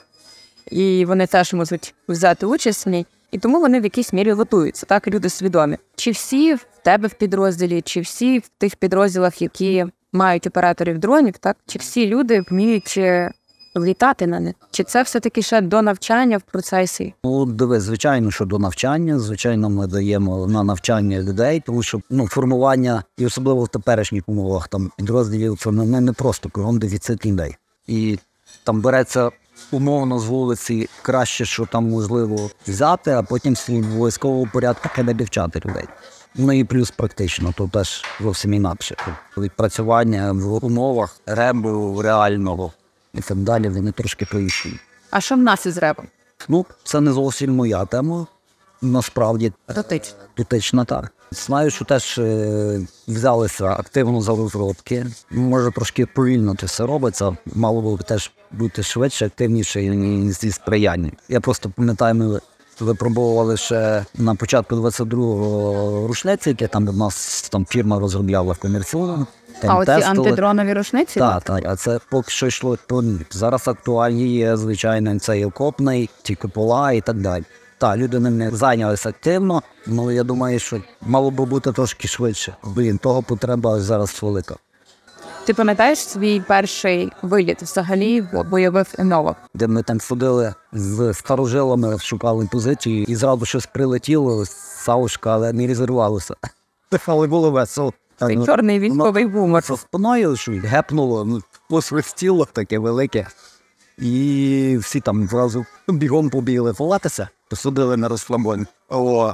і 0.72 1.06
вони 1.06 1.28
теж 1.28 1.54
можуть 1.54 1.94
взяти 2.08 2.46
участь 2.46 2.86
в 2.86 2.90
ній. 2.90 3.06
І 3.32 3.38
тому 3.38 3.60
вони 3.60 3.80
в 3.80 3.84
якійсь 3.84 4.14
мірі 4.14 4.32
готуються, 4.32 4.86
так 4.86 5.08
люди 5.08 5.30
свідомі. 5.30 5.78
Чи 5.96 6.12
всі 6.12 6.54
в 6.54 6.66
тебе 6.84 7.08
в 7.08 7.14
підрозділі, 7.14 7.82
чи 7.82 8.02
всі 8.02 8.40
в 8.40 8.50
тих 8.58 8.76
підрозділах, 8.76 9.42
які 9.42 9.86
мають 10.14 10.48
операторів 10.48 11.00
дронів, 11.00 11.38
так 11.38 11.58
чи 11.66 11.80
всі 11.80 12.08
люди 12.08 12.44
вміють 12.50 12.94
е, 12.98 13.32
літати 13.76 14.28
на 14.28 14.40
них? 14.40 14.56
Чи 14.72 14.84
це 14.84 15.04
все 15.04 15.20
таки 15.20 15.42
ще 15.42 15.62
до 15.62 15.82
навчання 15.82 16.38
в 16.38 16.42
процесі? 16.42 17.14
Ну, 17.24 17.46
диви, 17.46 17.80
звичайно, 17.80 18.32
що 18.32 18.46
до 18.46 18.60
навчання, 18.60 19.20
звичайно, 19.20 19.70
ми 19.70 19.88
даємо 19.88 20.48
на 20.48 20.64
навчання 20.64 21.20
людей, 21.22 21.64
тому 21.66 21.84
що 21.84 22.02
ну, 22.10 22.28
формування, 22.28 23.04
і 23.18 23.26
особливо 23.26 23.64
в 23.64 23.68
теперішніх 23.68 24.24
умовах, 24.28 24.68
там 24.68 24.92
підрозділів 24.98 25.58
це 25.60 25.72
не, 25.72 26.02
не 26.02 26.14
просто 26.14 26.50
кругом 26.50 26.80
дефіцит 26.80 27.26
людей. 27.26 27.56
І 27.88 28.20
там 28.64 28.82
береться 28.82 29.32
умовно 29.72 30.20
з 30.20 30.26
вулиці 30.26 30.90
краще, 31.02 31.46
що 31.46 31.66
там 31.66 31.90
можливо 31.90 32.50
взяти, 32.68 33.12
а 33.12 33.24
потім 33.24 33.54
військовому 33.54 34.48
порядку 34.54 35.04
не 35.04 35.14
дівчати 35.14 35.62
людей. 35.66 35.86
Ну 36.36 36.54
і 36.54 36.64
плюс 36.64 36.92
практично, 36.92 37.54
то 37.58 37.68
теж 37.68 38.04
зовсім 38.22 38.54
інакше. 38.54 38.96
Відпрацювання 39.38 40.32
в 40.32 40.66
умовах 40.66 41.20
ребу 41.26 42.02
реального 42.02 42.72
і 43.14 43.22
так 43.22 43.38
далі, 43.38 43.70
вони 43.70 43.92
трошки 43.92 44.26
по-іншому. 44.26 44.76
А 45.12 45.22
що 45.22 45.36
в 45.36 45.40
нас 45.40 45.66
із 45.66 45.78
репом? 45.78 46.08
Ну, 46.48 46.66
це 46.84 47.02
не 47.02 47.12
зовсім 47.12 47.56
моя 47.56 47.86
тема. 47.86 48.28
Насправді 48.82 49.54
Дотично. 49.76 50.18
дотична 50.38 50.86
так. 50.86 51.12
Знаю, 51.32 51.72
що 51.72 51.86
теж 51.86 52.18
е, 52.18 52.80
взялися 53.08 53.66
активно 53.66 54.22
за 54.22 54.32
розробки. 54.32 55.06
Може 55.32 55.72
трошки 55.72 56.06
повільно 56.06 56.56
це 56.56 56.66
все 56.66 56.86
робиться. 56.86 57.38
Мало 57.56 57.82
би 57.82 58.04
теж 58.04 58.32
бути 58.52 58.84
швидше, 58.84 59.26
активніше 59.26 59.84
і 59.84 60.32
зі 60.32 60.52
сприяння. 60.52 61.12
Я 61.30 61.40
просто 61.40 61.70
пам'ятаю, 61.70 62.16
ми 62.16 62.40
випробовували 62.80 63.58
ще 63.58 64.06
на 64.18 64.36
початку 64.36 64.76
22-го 64.76 66.08
рушниці, 66.08 66.50
яке 66.50 66.68
там 66.68 66.88
у 66.88 66.92
нас 66.92 67.48
там 67.52 67.66
фірма 67.66 68.00
розробляла 68.00 68.56
комерційно. 68.56 69.28
А 69.68 69.78
оці 69.78 69.92
антидронові 69.92 70.74
рушниці? 70.74 71.20
Так, 71.20 71.44
так, 71.44 71.64
а 71.66 71.76
це 71.76 72.00
поки 72.10 72.32
що 72.32 72.48
йшло 72.48 72.78
ні. 72.92 73.20
Зараз 73.30 73.68
актуальні 73.68 74.28
є, 74.28 74.58
звичайно, 74.58 75.20
цей 75.20 75.46
окопний, 75.46 76.10
ті 76.22 76.36
купола 76.36 76.92
і 76.92 77.02
так 77.02 77.22
далі. 77.22 77.44
Так, 77.78 77.98
люди 77.98 78.20
ними 78.20 78.52
зайнялися 78.52 79.10
активно, 79.10 79.64
але 79.88 80.16
я 80.16 80.24
думаю, 80.24 80.60
що 80.60 80.82
мало 81.02 81.32
би 81.32 81.46
бути 81.46 81.72
трошки 81.72 82.08
швидше. 82.08 82.56
Блін, 82.64 82.98
того 82.98 83.24
потреба 83.24 83.80
зараз 83.80 84.20
велика. 84.22 84.56
Ти 85.46 85.54
пам'ятаєш 85.54 86.00
свій 86.00 86.42
перший 86.48 87.12
виліт 87.22 87.62
взагалі 87.62 88.22
в 88.22 88.44
бойових 88.44 88.88
умовах? 89.00 89.36
Де 89.54 89.68
ми 89.68 89.84
там 89.84 90.00
ходили 90.00 90.54
з 90.74 91.14
старожилами, 91.14 92.00
шукали 92.00 92.48
позиції, 92.52 93.06
і 93.12 93.16
зразу 93.16 93.46
щось 93.46 93.66
прилетіло, 93.66 94.46
саушка, 94.46 95.34
але 95.34 95.54
не 95.54 95.68
резервувалося. 95.68 96.36
Але 97.06 97.28
було 97.28 97.52
весело. 97.52 97.94
Цей 98.20 98.36
Ну, 98.36 98.46
чорний 98.46 98.80
військовий 98.80 99.26
гумор. 99.26 99.64
Спиною 99.64 100.36
що 100.36 100.52
гепнуло, 100.52 101.26
ну, 101.26 101.42
посвистіло 101.70 102.48
таке 102.54 102.80
велике. 102.80 103.28
І 103.98 104.78
всі 104.82 105.00
там 105.00 105.28
зразу 105.28 105.66
бігом 105.88 106.30
побігли 106.30 106.74
ховатися, 106.74 107.30
посудили 107.50 107.98
на 107.98 108.08
розслабон. 108.08 108.68
О. 108.90 109.34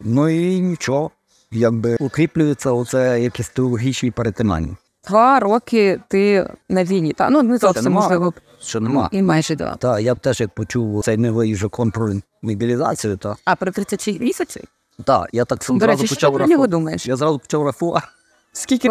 Ну 0.00 0.28
і 0.28 0.60
нічого. 0.60 1.10
Якби 1.50 1.96
укріплюється 2.00 2.72
оце 2.72 3.20
якісь 3.20 3.48
теологічні 3.48 4.10
перетинання. 4.10 4.76
Два 5.08 5.40
роки 5.40 6.00
ти 6.08 6.50
на 6.68 6.84
війні, 6.84 7.12
та 7.12 7.30
ну 7.30 7.42
не 7.42 7.58
зовсім 7.58 7.92
можливо. 7.92 8.32
Що 8.60 8.80
нема. 8.80 9.08
І 9.12 9.22
майже 9.22 9.56
два. 9.56 9.76
Та 9.76 10.00
я 10.00 10.14
б 10.14 10.18
теж 10.18 10.40
як 10.40 10.50
почув 10.54 11.04
цей 11.04 11.16
новий 11.16 11.54
закон 11.54 11.90
про 11.90 12.12
мобілізацію, 12.42 13.16
та 13.16 13.36
А 13.44 13.56
про 13.56 13.72
36 13.72 14.20
місяців? 14.20 14.64
та 15.04 15.26
я 15.32 15.44
так 15.44 15.58
До 15.58 15.64
зразу 15.78 16.02
речі, 16.02 16.14
почав 16.14 16.36
рахувати. 16.36 16.96
Я 17.04 17.16
зразу 17.16 17.38
почав 17.38 17.66
рахувати. 17.66 18.06
Скільки? 18.52 18.90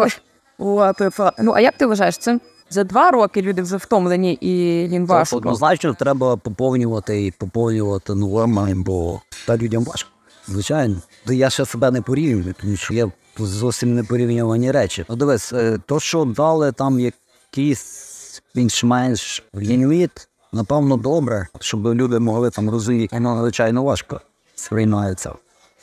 О, 0.58 0.92
пепа. 0.98 1.32
Ну 1.38 1.52
а 1.52 1.60
як 1.60 1.76
ти 1.76 1.86
вважаєш, 1.86 2.18
це 2.18 2.40
за 2.70 2.84
два 2.84 3.10
роки 3.10 3.42
люди 3.42 3.62
вже 3.62 3.76
втомлені 3.76 4.38
і 4.40 4.48
їм 4.90 5.06
Це 5.06 5.12
важко? 5.12 5.36
Однозначно 5.36 5.94
треба 5.94 6.36
поповнювати 6.36 7.26
і 7.26 7.30
поповнювати 7.30 8.14
нормами, 8.14 8.74
бо 8.74 9.20
та 9.46 9.56
людям 9.56 9.84
важко. 9.84 10.10
Звичайно. 10.48 10.96
Я 11.26 11.50
ще 11.50 11.64
себе 11.64 11.90
не 11.90 12.02
порівнюю, 12.02 12.54
тому 12.60 12.76
що 12.76 12.94
є 12.94 13.10
зовсім 13.38 13.94
не 13.94 14.04
порівнювані 14.04 14.70
речі. 14.70 15.04
Ну 15.08 15.16
дивись, 15.16 15.52
е, 15.52 15.78
то, 15.86 16.00
що 16.00 16.24
дали 16.24 16.72
там 16.72 17.00
якийсь 17.00 18.42
більш-менш 18.54 19.42
ліміт, 19.54 20.28
напевно, 20.52 20.96
добре, 20.96 21.48
щоб 21.60 21.86
люди 21.86 22.18
могли 22.18 22.50
там 22.50 22.70
розуміти, 22.70 23.22
звичайно 23.40 23.82
важко 23.84 24.20
сприймається. 24.54 25.32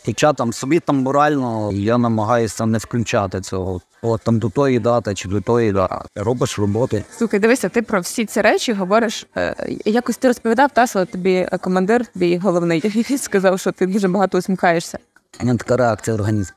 Хоча 0.05 0.33
там 0.33 0.53
собі 0.53 0.79
там 0.79 0.97
морально 0.97 1.71
я 1.71 1.97
намагаюся 1.97 2.65
не 2.65 2.77
включати 2.77 3.41
цього. 3.41 3.81
От 4.01 4.21
там 4.21 4.39
до 4.39 4.49
тої 4.49 4.79
дати 4.79 5.13
чи 5.15 5.27
до 5.29 5.41
тої 5.41 5.71
дати. 5.71 5.95
Робиш 6.15 6.59
роботи. 6.59 7.03
Слухай, 7.17 7.39
дивися, 7.39 7.69
ти 7.69 7.81
про 7.81 7.99
всі 8.01 8.25
ці 8.25 8.41
речі 8.41 8.73
говориш. 8.73 9.27
е, 9.37 9.55
Якось 9.85 10.17
ти 10.17 10.27
розповідав, 10.27 10.69
та 10.73 10.87
що 10.87 11.05
тобі 11.05 11.33
е, 11.33 11.57
командир, 11.61 12.05
твій 12.05 12.37
головний, 12.37 13.17
сказав, 13.17 13.59
що 13.59 13.71
ти 13.71 13.85
дуже 13.87 14.07
багато 14.07 14.37
усміхаєшся. 14.37 14.99
У 15.41 15.45
мене 15.45 15.57
така 15.57 15.77
реакція 15.77 16.15
організму. 16.15 16.55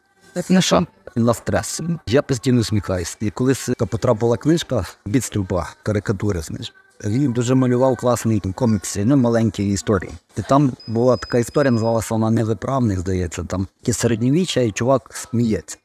На 0.48 0.60
що? 0.60 0.86
на 1.16 1.34
стрес. 1.34 1.80
Я 2.06 2.22
постійно 2.22 2.64
сміхаюсь. 2.64 3.16
І 3.20 3.30
колись 3.30 3.68
потрапила 3.90 4.36
книжка 4.36 4.84
«Відступа», 5.06 5.68
карикатури 5.82 6.40
знаєш. 6.40 6.72
Він 7.04 7.32
дуже 7.32 7.54
малював 7.54 7.96
класний 7.96 8.40
комікси, 8.54 9.04
ну 9.04 9.16
маленькі 9.16 9.68
історії. 9.72 10.12
І 10.38 10.42
там 10.42 10.72
була 10.86 11.16
така 11.16 11.38
історія, 11.38 11.70
називалася 11.70 12.14
вона 12.14 12.30
невиправних, 12.30 13.00
здається. 13.00 13.44
Там 13.44 13.66
таке 13.80 13.92
середньовіччя, 13.92 14.60
і 14.60 14.72
чувак 14.72 15.10
сміється. 15.14 15.78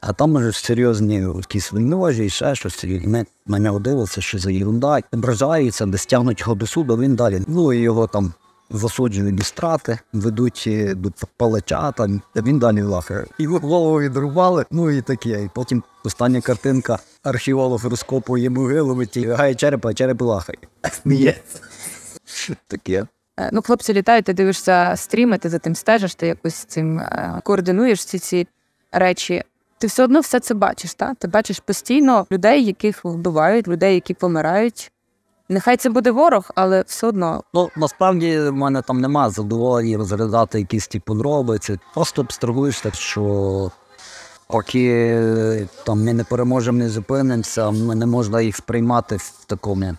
А 0.00 0.12
там 0.12 0.36
вже 0.36 0.52
серйозні 0.52 1.14
якісь 1.14 1.72
виножі 1.72 2.24
і 2.24 2.30
ще 2.30 2.54
щось. 2.54 2.84
І 2.84 3.24
мене 3.46 3.70
удивилося, 3.70 4.20
що 4.20 4.38
за 4.38 4.52
ерунда. 4.52 5.00
Ображаються, 5.12 5.86
десь 5.86 6.06
тягнуть 6.06 6.40
його 6.40 6.54
до 6.54 6.66
суду, 6.66 6.96
він 6.96 7.14
далі. 7.14 7.42
Ну 7.46 7.72
і 7.72 7.78
його 7.78 8.06
там 8.06 8.32
засуджують 8.70 9.34
до 9.34 9.44
страти, 9.44 9.98
ведуть 10.12 10.68
до 10.96 11.10
палача, 11.36 11.92
там, 11.92 12.22
він 12.36 12.58
далі 12.58 12.82
лахає. 12.82 13.26
Його 13.38 13.58
голову 13.58 14.00
відрубали, 14.00 14.64
ну 14.70 14.90
і 14.90 15.02
таке. 15.02 15.42
І 15.42 15.50
потім 15.54 15.82
остання 16.04 16.40
картинка, 16.40 16.98
археолог 17.22 17.86
розкопує 17.86 18.50
могилу, 18.50 18.94
витягає 18.94 19.54
черепа, 19.54 19.88
а 19.90 19.94
череп 19.94 20.20
лахає. 20.22 20.58
Сміється. 21.02 21.60
Таке. 22.66 23.06
Е, 23.40 23.50
Ну, 23.52 23.62
хлопці 23.62 23.92
літають, 23.92 24.24
ти 24.24 24.32
дивишся 24.32 24.92
стріми, 24.96 25.38
ти 25.38 25.48
за 25.48 25.58
тим 25.58 25.74
стежиш, 25.74 26.14
ти 26.14 26.26
якось 26.26 26.54
цим 26.54 26.98
е, 26.98 27.40
координуєш 27.44 27.98
всі 27.98 28.18
ці 28.18 28.46
речі. 28.92 29.42
Ти 29.78 29.86
все 29.86 30.04
одно 30.04 30.20
все 30.20 30.40
це 30.40 30.54
бачиш, 30.54 30.94
так? 30.94 31.16
Ти 31.18 31.28
бачиш 31.28 31.60
постійно 31.60 32.26
людей, 32.32 32.64
яких 32.64 33.04
вбивають, 33.04 33.68
людей, 33.68 33.94
які 33.94 34.14
помирають. 34.14 34.92
Нехай 35.48 35.76
це 35.76 35.90
буде 35.90 36.10
ворог, 36.10 36.50
але 36.54 36.84
все 36.86 37.06
одно. 37.06 37.44
Ну, 37.54 37.70
насправді 37.76 38.38
в 38.38 38.52
мене 38.52 38.82
там 38.82 39.00
нема 39.00 39.30
задоволення 39.30 39.98
розглядати 39.98 40.58
якісь 40.58 40.88
ті 40.88 41.00
подробиці. 41.00 41.78
Просто 41.94 42.22
абстрагуєш 42.22 42.80
так, 42.80 42.94
що 42.94 43.70
поки 44.46 44.88
е, 44.88 45.68
там 45.84 46.04
ми 46.04 46.12
не 46.12 46.24
переможемо, 46.24 46.78
не 46.78 46.88
зупинимося, 46.88 47.70
ми 47.70 47.94
не 47.94 48.06
можна 48.06 48.40
їх 48.40 48.56
сприймати 48.56 49.16
в 49.16 49.44
такому 49.46 49.96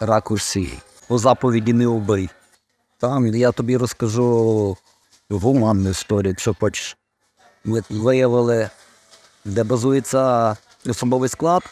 ракурсі. 0.00 0.78
По 1.08 1.18
заповіді 1.18 1.72
не 1.72 1.86
убий. 1.86 2.28
Там 2.98 3.26
я 3.26 3.52
тобі 3.52 3.76
розкажу 3.76 4.76
гуманну 5.30 5.90
історію, 5.90 6.36
хочеш. 6.60 6.96
Ми 7.64 7.82
виявили, 7.90 8.70
де 9.44 9.64
базується 9.64 10.56
особовий 10.86 11.28
склад, 11.28 11.62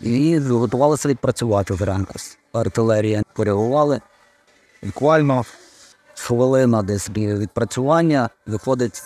і 0.00 0.38
готувалися 0.38 1.08
відпрацювати 1.08 1.74
зранку. 1.74 2.14
Артилерія 2.52 3.22
коригували. 3.32 4.00
Буквально 4.82 5.44
хвилина 6.14 6.82
десь 6.82 7.10
відпрацювання 7.10 8.30
виходить 8.46 9.02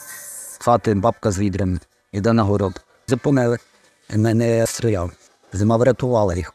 хати 0.60 0.94
бабка 0.94 1.30
з 1.30 1.38
відрами, 1.38 1.78
іде 2.12 2.32
на 2.32 2.42
город. 2.42 2.80
Зупинили. 3.06 3.58
Мене 4.16 4.66
стріляв. 4.66 5.10
Зима 5.52 5.76
врятувала 5.76 6.34
їх. 6.34 6.54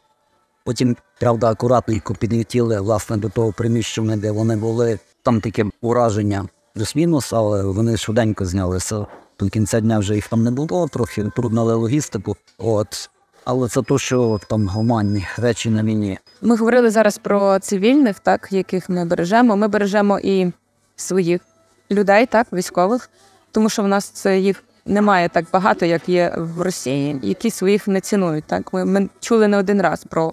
Потім, 0.64 0.96
правда, 1.20 1.50
акуратненько 1.50 2.14
підлетіли 2.14 2.80
власне 2.80 3.16
до 3.16 3.28
того 3.28 3.52
приміщення, 3.52 4.16
де 4.16 4.30
вони 4.30 4.56
були. 4.56 4.98
Там 5.22 5.40
таке 5.40 5.64
ураження 5.80 6.48
плюс-мінус, 6.74 7.32
але 7.32 7.62
вони 7.62 7.96
швиденько 7.96 8.44
знялися. 8.46 9.06
До 9.40 9.48
кінця 9.48 9.80
дня 9.80 9.98
вже 9.98 10.14
їх 10.14 10.28
там 10.28 10.42
не 10.42 10.50
було, 10.50 10.88
трохи 10.88 11.24
труднали 11.36 11.74
логістику. 11.74 12.36
От. 12.58 13.10
Але 13.50 13.68
це 13.68 13.82
то, 13.82 13.98
що 13.98 14.40
там 14.48 14.68
гуманні 14.68 15.26
речі 15.36 15.70
на 15.70 15.82
війні. 15.82 16.18
Ми 16.42 16.56
говорили 16.56 16.90
зараз 16.90 17.18
про 17.18 17.58
цивільних, 17.58 18.18
так, 18.18 18.48
яких 18.50 18.88
ми 18.88 19.04
бережемо. 19.04 19.56
Ми 19.56 19.68
бережемо 19.68 20.18
і 20.18 20.52
своїх 20.96 21.40
людей, 21.90 22.26
так, 22.26 22.46
військових, 22.52 23.10
тому 23.52 23.68
що 23.68 23.82
в 23.82 23.88
нас 23.88 24.08
це 24.08 24.38
їх 24.38 24.64
немає 24.86 25.28
так 25.28 25.44
багато, 25.52 25.86
як 25.86 26.08
є 26.08 26.34
в 26.36 26.62
Росії, 26.62 27.20
які 27.22 27.50
своїх 27.50 27.88
не 27.88 28.00
цінують. 28.00 28.44
Так, 28.44 28.72
ми, 28.72 28.84
ми 28.84 29.08
чули 29.20 29.48
не 29.48 29.56
один 29.56 29.82
раз 29.82 30.04
про 30.04 30.32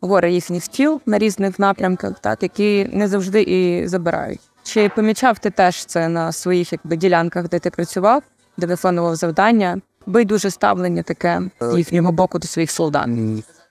гори 0.00 0.32
їхніх 0.32 0.68
тіл 0.68 1.00
на 1.06 1.18
різних 1.18 1.58
напрямках, 1.58 2.18
так, 2.20 2.42
які 2.42 2.90
не 2.92 3.08
завжди 3.08 3.42
і 3.42 3.88
забирають. 3.88 4.40
Чи 4.62 4.88
помічав 4.88 5.38
ти 5.38 5.50
теж 5.50 5.84
це 5.84 6.08
на 6.08 6.32
своїх 6.32 6.72
якби 6.72 6.96
ділянках, 6.96 7.48
де 7.48 7.58
ти 7.58 7.70
працював, 7.70 8.22
де 8.56 8.66
виконував 8.66 9.16
завдання? 9.16 9.80
Байдуже 10.06 10.50
ставлення 10.50 11.02
таке 11.02 11.42
з 11.60 11.78
їхнього 11.78 12.12
боку 12.12 12.38
до 12.38 12.46
своїх 12.46 12.70
солдат. 12.70 13.08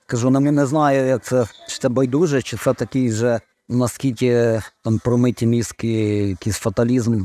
Кажу, 0.06 0.30
на 0.30 0.40
мене 0.40 0.52
не 0.52 0.66
знаю, 0.66 1.08
як 1.08 1.24
це 1.24 1.46
чи 1.68 1.78
це 1.80 1.90
байдуже, 1.90 2.42
чи 2.42 2.58
це 2.58 2.74
такий 2.74 3.10
вже 3.10 3.40
наскільки 3.70 4.62
там 4.84 5.00
промиті 5.00 5.46
мізки, 5.46 5.88
якийсь 6.28 6.58
фаталізм. 6.58 7.24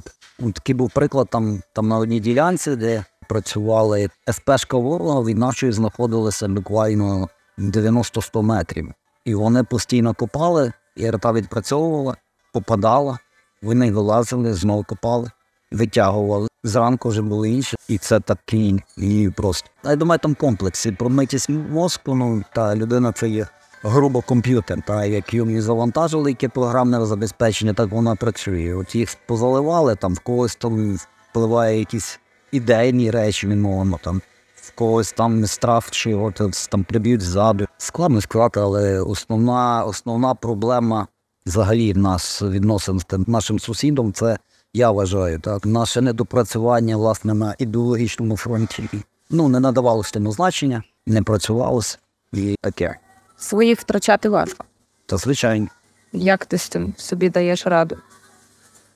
Такий 0.55 0.75
був 0.75 0.91
приклад 0.91 1.29
там, 1.31 1.63
там 1.73 1.89
на 1.89 1.99
одній 1.99 2.21
ділянці, 2.21 2.77
де 2.77 3.05
працювали 3.29 4.09
СПшка 4.33 4.77
ворога, 4.77 5.21
від 5.21 5.39
нашої 5.39 5.73
знаходилися 5.73 6.49
буквально 6.49 7.29
90-100 7.59 8.43
метрів. 8.43 8.93
І 9.25 9.35
вони 9.35 9.65
постійно 9.65 10.15
копали, 10.15 10.73
і 10.97 11.11
рта 11.11 11.33
відпрацьовувала, 11.33 12.17
попадала, 12.53 13.19
вони 13.63 13.93
вилазили, 13.93 14.55
знову 14.55 14.85
копали. 14.85 15.31
Витягували. 15.77 16.49
Зранку 16.65 17.09
вже 17.09 17.23
були 17.23 17.51
інші, 17.51 17.77
і 17.89 17.99
це 17.99 18.21
такий, 18.21 18.81
і 18.97 19.31
просто. 19.37 19.69
Я 19.85 19.97
думаю, 19.97 20.19
там 20.19 20.35
комплекс. 20.35 20.87
І 20.87 20.93
промитість 20.93 21.49
мозку, 21.49 22.15
ну, 22.15 22.43
та 22.55 22.77
людина 22.77 23.13
це 23.13 23.29
є 23.29 23.47
грубо 23.83 24.21
комп'ютер, 24.21 24.83
та 24.87 25.05
як 25.05 25.35
її 25.35 25.61
завантажили, 25.61 26.31
яке 26.31 26.49
програмне 26.49 27.07
забезпечення, 27.07 27.73
так 27.73 27.91
вона 27.91 28.15
працює. 28.17 28.75
От 28.75 28.95
їх 28.95 29.17
позаливали, 29.27 29.97
там 29.97 30.15
в 30.15 30.19
когось 30.19 30.57
там 30.57 30.99
впливає 31.31 31.79
якісь 31.79 32.21
ідейні 32.53 33.11
речі, 33.11 33.47
ми 33.47 33.57
мовимо 33.57 33.99
там. 34.03 34.23
В 34.55 34.75
когось 34.75 35.13
там 35.13 35.47
страх, 35.47 35.91
чи 35.91 36.15
от, 36.15 36.41
от 36.41 36.69
там 36.71 36.85
приб'ють 36.85 37.23
ззаду. 37.23 37.67
Складно 37.79 38.21
сказати, 38.21 38.61
але 38.61 39.01
основна, 39.01 39.85
основна 39.85 40.35
проблема 40.35 41.07
взагалі 41.47 41.93
в 41.93 41.99
нас 41.99 42.43
відносин 42.43 42.99
з 42.99 43.05
тим 43.05 43.25
нашим 43.29 43.59
сусідом, 43.59 44.13
це 44.13 44.39
я 44.77 44.91
вважаю, 44.91 45.41
так, 45.41 45.67
наше 45.67 46.01
недопрацювання 46.01 46.97
власне 46.97 47.35
на 47.35 47.55
ідеологічному 47.59 48.37
фронті. 48.37 48.89
Ну, 49.31 49.49
не 49.49 49.61
надавалося 49.61 50.11
тому 50.13 50.33
значення, 50.33 50.83
не 51.07 51.23
працювалося 51.23 51.99
і 52.33 52.57
таке. 52.61 52.99
Своїх 53.39 53.81
втрачати 53.81 54.29
важко. 54.29 54.65
Та 55.07 55.17
звичайно, 55.17 55.67
Як 56.13 56.47
ти 56.47 56.59
з 56.59 56.63
цим 56.63 56.95
собі 56.97 57.29
даєш 57.31 57.67
раду? 57.67 57.97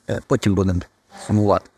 Е, 0.09 0.21
потім 0.27 0.55
будемо 0.55 0.79
сумувати. 1.27 1.69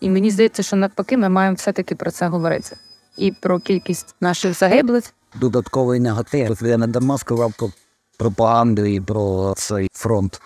І 0.00 0.10
мені 0.10 0.30
здається, 0.30 0.62
що 0.62 0.76
навпаки, 0.76 1.16
ми 1.16 1.28
маємо 1.28 1.54
все-таки 1.54 1.94
про 1.94 2.10
це 2.10 2.28
говорити. 2.28 2.76
І 3.16 3.32
про 3.32 3.60
кількість 3.60 4.14
наших 4.20 4.54
загиблих. 4.54 5.04
Додатковий 5.34 6.00
негатив. 6.00 6.58
Я 6.62 6.76
не 6.76 6.86
дарма 6.86 7.18
сказав 7.18 7.52
про 7.58 7.70
пропаганду 8.18 8.84
і 8.84 9.00
про 9.00 9.54
цей 9.56 9.88
фронт 9.92 10.40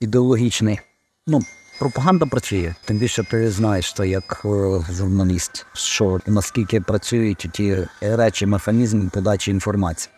ідеологічний. 0.00 0.80
Ну, 1.26 1.40
пропаганда 1.78 2.26
працює. 2.26 2.74
Тим 2.84 2.96
більше 2.98 3.24
ти 3.24 3.50
знаєш 3.50 3.92
це 3.92 4.08
як 4.08 4.42
е, 4.44 4.48
журналіст, 4.92 5.66
що 5.72 6.20
наскільки 6.26 6.80
працюють 6.80 7.48
ті 7.52 7.88
речі, 8.00 8.46
механізми 8.46 9.10
подачі 9.12 9.50
інформації. 9.50 10.12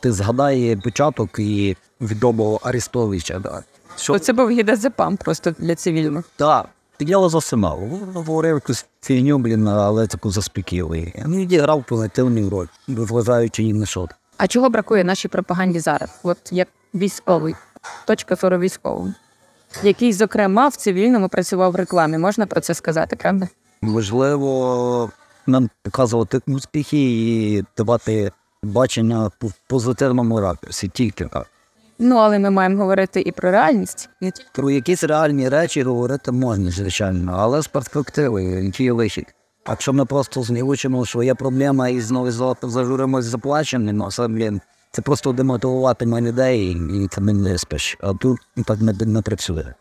Ти 0.00 0.12
згадай 0.12 0.76
початок 0.84 1.38
і 1.38 1.76
відомого 2.00 2.60
Арестовича. 2.62 3.38
Да. 3.38 3.62
Що 3.96 4.18
Це 4.18 4.32
був 4.32 4.50
гідезепам 4.50 5.16
просто 5.16 5.54
для 5.58 5.74
цивільних. 5.74 6.24
Так, 6.36 6.68
підняла 6.96 7.28
за 7.28 7.40
сама. 7.40 7.78
Говорив 8.14 8.54
якусь 8.54 8.86
фігню, 9.02 9.38
блін, 9.38 9.68
але 9.68 10.06
таку 10.06 10.30
заспокійливий. 10.30 11.14
Він 11.24 11.36
відіграв 11.36 11.84
позитивну 11.84 12.50
роль, 12.50 12.66
вважаючи 12.88 13.62
ні 13.62 13.72
на 13.72 13.86
що. 13.86 14.08
А 14.36 14.46
чого 14.46 14.70
бракує 14.70 15.04
нашій 15.04 15.28
пропаганді 15.28 15.80
зараз? 15.80 16.10
От 16.22 16.38
як 16.50 16.68
військовий, 16.94 17.54
точка 18.06 18.34
зору 18.34 18.58
військового, 18.58 19.14
який, 19.82 20.12
зокрема, 20.12 20.68
в 20.68 20.76
цивільному 20.76 21.28
працював 21.28 21.72
в 21.72 21.76
рекламі. 21.76 22.18
Можна 22.18 22.46
про 22.46 22.60
це 22.60 22.74
сказати, 22.74 23.16
правда? 23.16 23.48
Можливо, 23.82 25.10
нам 25.46 25.70
показувати 25.82 26.40
успіхи 26.46 26.98
і 27.02 27.64
давати 27.76 28.32
бачення 28.62 29.26
в 29.40 29.52
позитивному 29.68 30.40
ракурсі, 30.40 30.88
тільки 30.88 31.24
так. 31.24 31.46
Ну, 31.98 32.16
але 32.16 32.38
ми 32.38 32.50
маємо 32.50 32.78
говорити 32.82 33.20
і 33.20 33.32
про 33.32 33.50
реальність. 33.50 34.08
Про 34.52 34.70
якісь 34.70 35.04
реальні 35.04 35.48
речі 35.48 35.82
говорити 35.82 36.32
можна, 36.32 36.70
звичайно, 36.70 37.32
але 37.38 37.62
з 37.62 37.66
перспективи, 37.66 38.44
який 38.44 38.90
вихід. 38.90 39.34
Якщо 39.68 39.92
ми 39.92 40.04
просто 40.04 40.42
знівучимо, 40.42 41.04
що 41.06 41.22
є 41.22 41.34
проблема 41.34 41.88
і 41.88 42.00
знову 42.00 42.30
за- 42.30 42.54
зажуримось 42.62 43.24
заплачені, 43.24 43.92
ну 43.92 44.10
це, 44.10 44.28
блін, 44.28 44.60
це 44.94 45.02
просто 45.02 45.32
демотивуватиме 45.32 46.20
людей 46.20 46.76
і 46.94 47.08
це 47.08 47.20
не 47.20 47.58
спиш. 47.58 47.96
А 48.00 48.12
тут 48.12 48.38
так 48.64 48.80
не, 48.80 48.92
не 48.92 49.22
працює. 49.22 49.74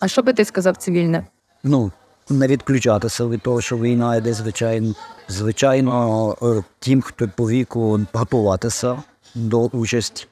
А 0.00 0.08
що 0.08 0.22
би 0.22 0.32
ти 0.32 0.44
сказав 0.44 0.76
цивільне? 0.76 1.26
ну, 1.62 1.92
не 2.30 2.46
відключатися 2.46 3.26
від 3.26 3.42
того, 3.42 3.60
що 3.60 3.76
війна 3.76 4.16
йде, 4.16 4.34
звичайно. 4.34 4.94
Звичайно, 5.28 6.36
е, 6.42 6.64
тим, 6.78 7.02
хто 7.02 7.28
по 7.36 7.48
віку 7.48 8.00
готуватися 8.12 9.02
до 9.34 9.60
участі, 9.60 10.26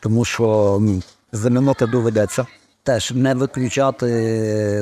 тому 0.00 0.24
що 0.24 0.80
замінити 1.32 1.86
доведеться. 1.86 2.46
Теж 2.82 3.12
не 3.12 3.34
виключати 3.34 4.06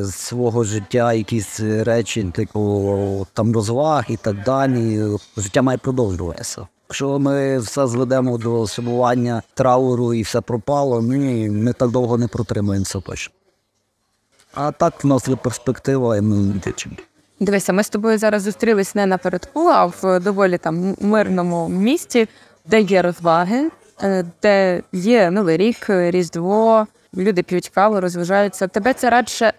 з 0.05 0.15
свого 0.15 0.65
життя 0.65 1.13
якісь 1.13 1.61
речі, 1.61 2.25
типу 2.35 3.27
там 3.33 3.53
розваг 3.55 4.05
і 4.09 4.17
так 4.17 4.43
далі. 4.43 5.17
Життя 5.37 5.63
має 5.63 5.79
продовжуватися. 5.79 6.67
Якщо 6.89 7.19
ми 7.19 7.59
все 7.59 7.87
зведемо 7.87 8.39
до 8.39 8.67
сумування 8.67 9.43
трауру 9.55 10.15
і 10.15 10.23
все 10.23 10.41
пропало, 10.41 11.03
ні, 11.03 11.51
ми 11.51 11.73
так 11.73 11.91
довго 11.91 12.19
не 12.19 12.29
протримаємося 12.29 13.01
точно. 13.01 13.35
А 14.55 14.73
так 14.73 15.05
в 15.05 15.07
нас 15.07 15.29
є 15.29 15.37
перспектива, 15.37 16.17
і 16.17 16.21
ми 16.21 16.59
втечемо. 16.59 16.97
Дивися, 17.41 17.73
ми 17.73 17.83
з 17.83 17.89
тобою 17.89 18.19
зараз 18.19 18.43
зустрілись 18.43 18.95
не 18.95 19.07
напередку, 19.07 19.61
а 19.69 19.87
в 19.87 20.21
доволі 20.21 20.59
там 20.59 20.97
мирному 21.01 21.69
місті, 21.69 22.29
де 22.67 22.81
є 22.81 23.03
розваги, 23.03 23.71
е, 24.03 24.25
де 24.43 24.83
є 24.93 25.31
Новий 25.31 25.57
рік, 25.57 25.87
Різдво, 25.89 26.87
люди 27.17 27.43
п'ють 27.43 27.69
каву, 27.69 28.01
розважаються. 28.01 28.69
Тебе 28.69 28.95
це 28.95 29.11
радше 29.11 29.53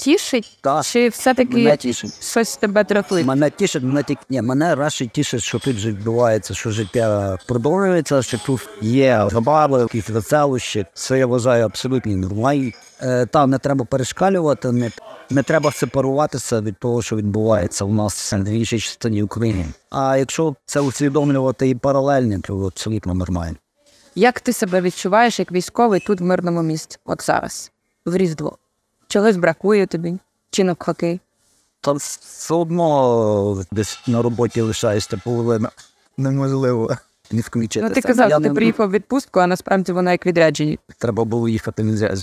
тішить? 0.00 0.58
Так. 0.60 0.84
Чи 0.84 1.08
все-таки 1.08 1.56
Мене 1.56 1.76
тішить. 1.76 2.22
щось 2.22 2.56
тебе 2.56 2.84
дратує? 2.84 3.24
Мене 3.24 3.50
тішить, 3.50 3.82
мене 3.82 4.02
тільки 4.02 4.22
ні, 4.30 4.42
мене 4.42 4.74
радше 4.74 5.06
тішить, 5.06 5.42
що 5.42 5.58
тут 5.58 5.76
же 5.76 5.88
відбувається, 5.88 6.54
що 6.54 6.70
життя 6.70 7.38
продовжується, 7.46 8.22
що 8.22 8.38
тут 8.38 8.68
є 8.80 9.28
забави, 9.32 9.80
якісь 9.80 10.08
веселощі. 10.08 10.86
Це 10.94 11.18
я 11.18 11.26
вважаю 11.26 11.64
абсолютно 11.64 12.16
нормально. 12.16 12.70
Е, 13.02 13.26
та 13.26 13.46
не 13.46 13.58
треба 13.58 13.84
перешкалювати, 13.84 14.72
не, 14.72 14.90
не 15.30 15.42
треба 15.42 15.72
сепаруватися 15.72 16.60
від 16.60 16.78
того, 16.78 17.02
що 17.02 17.16
відбувається 17.16 17.84
у 17.84 17.92
нас 17.92 18.32
в 18.32 18.48
іншій 18.48 18.78
частині 18.78 19.22
України. 19.22 19.66
А 19.90 20.16
якщо 20.16 20.54
це 20.64 20.80
усвідомлювати 20.80 21.68
і 21.68 21.74
паралельно, 21.74 22.40
то 22.40 22.66
абсолютно 22.66 23.14
нормально. 23.14 23.56
Як 24.14 24.40
ти 24.40 24.52
себе 24.52 24.80
відчуваєш 24.80 25.38
як 25.38 25.52
військовий 25.52 26.00
тут 26.00 26.20
в 26.20 26.24
мирному 26.24 26.62
місті? 26.62 26.98
От 27.04 27.26
зараз, 27.26 27.72
в 28.06 28.16
Різдво? 28.16 28.58
Чогось 29.10 29.36
бракує 29.36 29.86
тобі? 29.86 30.18
Чи 30.50 30.64
навпаки? 30.64 31.20
Та 31.80 31.92
все 31.92 32.54
одно 32.54 33.64
десь 33.72 34.00
на 34.06 34.22
роботі 34.22 34.60
лишаєшся 34.60 35.20
половина. 35.24 35.70
Неможливо 36.16 36.90
не 37.30 37.40
включитися. 37.40 37.88
Ну 37.88 37.94
ти 37.94 38.00
казав, 38.00 38.28
що 38.30 38.40
ти 38.40 38.48
не- 38.48 38.54
приїхав 38.54 38.88
в 38.88 38.92
відпустку, 38.92 39.40
а 39.40 39.46
насправді 39.46 39.92
вона 39.92 40.12
як 40.12 40.26
відряджені. 40.26 40.78
Треба 40.98 41.24
було 41.24 41.48
їхати 41.48 41.82
не 41.82 41.96
зря. 41.96 42.14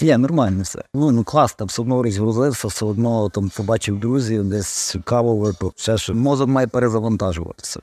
Ні, 0.00 0.16
нормально 0.16 0.62
все. 0.62 0.84
Ну, 0.94 1.10
ну 1.10 1.24
класно, 1.24 1.66
все 1.66 1.82
одно 1.82 2.02
розгрузився, 2.02 2.68
все 2.68 2.84
одно 2.84 3.28
там 3.30 3.50
побачив 3.56 4.00
друзів, 4.00 4.44
десь 4.44 4.96
каву 5.04 5.38
випив. 5.38 5.72
Все, 5.76 5.98
що 5.98 6.14
мозок 6.14 6.48
має 6.48 6.66
перезавантажуватися. 6.66 7.80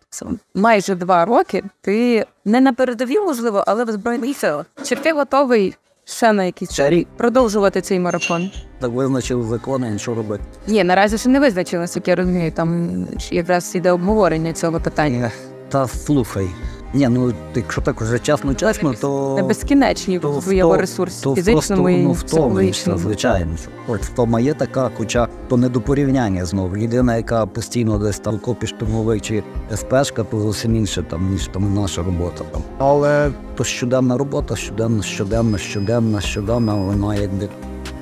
Майже 0.53 0.95
два 0.95 1.25
роки 1.25 1.63
ти 1.81 2.25
не 2.45 2.61
на 2.61 2.73
передовій, 2.73 3.19
можливо, 3.19 3.63
але 3.67 3.83
в 3.85 3.91
збройних 3.91 4.37
силах. 4.37 4.65
Чи 4.83 4.95
ти 4.95 5.13
готовий 5.13 5.75
ще 6.11 6.33
на 6.33 6.43
якийсь 6.43 6.71
Ще 6.71 6.89
рік. 6.89 7.07
продовжувати 7.17 7.81
цей 7.81 7.99
марафон? 7.99 8.51
Так 8.79 8.91
визначили 8.91 9.43
закони, 9.43 9.93
і 9.95 9.99
що 9.99 10.15
робити. 10.15 10.43
Ні, 10.67 10.83
наразі 10.83 11.17
ще 11.17 11.29
не 11.29 11.39
визначилось, 11.39 11.95
як 11.95 12.07
я 12.07 12.15
розумію. 12.15 12.51
Там 12.51 12.91
якраз 13.31 13.75
іде 13.75 13.91
обговорення 13.91 14.53
цього 14.53 14.79
питання. 14.79 15.31
Та 15.69 15.87
слухай. 15.87 16.47
Ні, 16.93 17.07
ну 17.07 17.33
якщо 17.55 17.81
так 17.81 18.01
вже 18.01 18.19
чесно, 18.19 18.53
чесно, 18.53 18.93
то. 18.93 19.35
Не 19.35 19.43
безкінечні 19.43 20.19
то 20.19 20.31
в 20.31 20.37
вто- 20.39 20.77
ресурсі, 20.77 21.23
то 21.23 21.35
фізичному 21.35 21.83
просто, 21.83 21.89
і 21.89 22.03
ну, 22.03 22.11
втомлюєшся, 22.11 22.97
звичайно. 22.97 23.51
От 23.87 24.01
втома 24.03 24.39
є 24.39 24.53
така, 24.53 24.91
хоча 24.97 25.27
то 25.47 25.57
не 25.57 25.69
до 25.69 25.81
порівняння 25.81 26.45
знову. 26.45 26.77
Людина, 26.77 27.17
яка 27.17 27.45
постійно 27.45 27.97
десь 27.97 28.19
там 28.19 28.39
копі 28.39 28.67
штурмовий 28.67 29.19
чи 29.19 29.43
СПшка, 29.75 30.23
то 30.23 30.39
зовсім 30.39 30.75
інше 30.75 31.03
там, 31.09 31.31
ніж 31.31 31.47
там 31.47 31.73
наша 31.73 32.03
робота. 32.03 32.43
Там. 32.51 32.61
Але 32.77 33.31
то 33.55 33.63
щоденна 33.63 34.17
робота, 34.17 34.55
щоденна, 34.55 35.03
щоденна, 35.03 35.57
щоденна, 35.57 36.21
щоденна, 36.21 36.75
вона 36.75 37.15
якби 37.15 37.49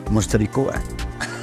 може 0.09 0.29
це 0.29 0.37
вікове. 0.37 0.73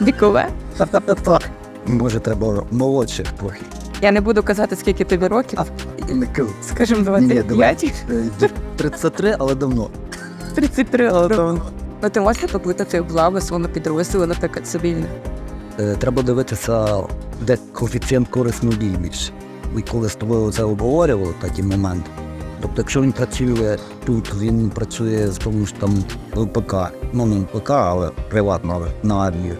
Вікове. 0.02 0.48
Так. 1.22 1.42
Може, 1.87 2.20
треба 2.20 2.62
молодших 2.70 3.26
трохи. 3.32 3.61
Я 4.02 4.12
не 4.12 4.20
буду 4.20 4.42
казати, 4.42 4.76
скільки 4.76 5.04
тобі 5.04 5.26
років. 5.26 5.59
Скажімо, 6.62 7.01
давай. 7.03 7.21
25, 7.21 7.95
Е, 8.42 8.49
33, 8.77 9.37
але 9.38 9.55
давно. 9.55 9.88
33 10.55 11.09
роки. 11.11 11.61
Ну 12.03 12.09
ти 12.11 12.21
можеш 12.21 12.51
поплутати 12.53 13.01
в 13.01 13.11
лави 13.12 13.40
свого 13.40 13.64
підрозділу, 13.64 14.27
наприклад, 14.27 14.66
цивільних. 14.66 15.07
Е, 15.81 15.97
Треба 15.99 16.23
дивитися, 16.23 17.03
де 17.42 17.59
коефіцієнт 17.73 18.29
корисної 18.29 18.77
дії 18.77 18.97
більше. 18.97 19.33
І 19.79 19.83
коли 19.83 20.09
з 20.09 20.14
тобою 20.14 20.53
це 20.53 20.62
обговорювали, 20.64 21.35
такі 21.40 21.62
моменти. 21.62 22.11
Тобто, 22.62 22.75
якщо 22.83 23.01
він 23.03 23.12
працює 23.12 23.79
тут, 24.05 24.35
він 24.40 24.71
працює 24.71 25.29
з 25.31 25.38
тому 25.38 25.66
ж 25.66 25.75
там 25.79 26.05
ВПК, 26.35 26.75
ну 27.12 27.27
не 27.27 27.37
ВПК, 27.40 27.71
але 27.71 28.11
приватно, 28.31 28.73
але 28.75 28.87
на 29.03 29.14
армію. 29.27 29.57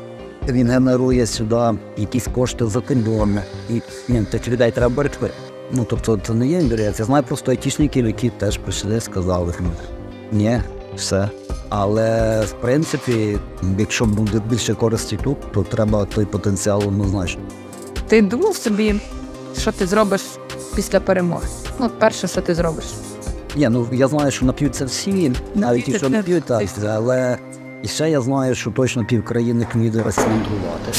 Він 0.49 0.71
генерує 0.71 1.27
сюди 1.27 1.71
якісь 1.97 2.27
кошти 2.35 2.67
за 2.67 2.81
кордоном. 2.81 3.39
І 3.71 3.83
ні, 4.09 4.23
тих 4.23 4.49
людей 4.49 4.71
треба 4.71 4.95
берегти. 4.95 5.31
Ну 5.73 5.87
тобто 5.91 6.21
це 6.27 6.35
не 6.35 6.47
є 6.47 6.61
інтерес. 6.61 6.99
Я 6.99 7.05
знаю 7.05 7.25
просто 7.25 7.51
айтішників, 7.51 8.07
які 8.07 8.31
теж 8.31 8.59
прийшли, 8.59 9.01
сказали, 9.01 9.55
ні, 10.33 10.61
все, 10.97 11.31
Але 11.69 12.41
в 12.41 12.53
принципі, 12.53 13.39
якщо 13.79 14.05
буде 14.05 14.41
більше 14.51 14.75
користі 14.75 15.19
тут, 15.25 15.53
то 15.53 15.63
треба 15.63 16.05
той 16.05 16.25
потенціал 16.25 16.79
однозначно. 16.89 17.43
Ти 18.09 18.23
думав 18.23 18.57
собі, 18.57 18.95
що 19.59 19.73
ти 19.73 19.87
зробиш 19.87 20.23
після 20.75 21.01
перемоги? 21.01 21.47
Ну, 21.81 21.91
перше, 21.99 22.29
що 22.29 22.41
ти 22.41 22.55
зробиш. 22.55 22.85
Ні, 23.57 23.69
ну 23.69 23.87
я 23.93 24.09
знаю, 24.09 24.31
що 24.31 24.47
нап'ються 24.47 24.85
всі, 24.85 25.33
навіть 25.55 25.89
якщо 25.89 26.09
не 26.09 26.23
п'ють, 26.23 26.45
так, 26.45 26.69
але 26.89 27.39
і 27.83 27.89
ще 27.89 28.11
я 28.11 28.21
знаю, 28.21 28.55
що 28.55 28.71
точно 28.71 29.05
пів 29.05 29.25
країни 29.25 29.67
піде 29.73 30.03
розсандрувати. 30.03 30.93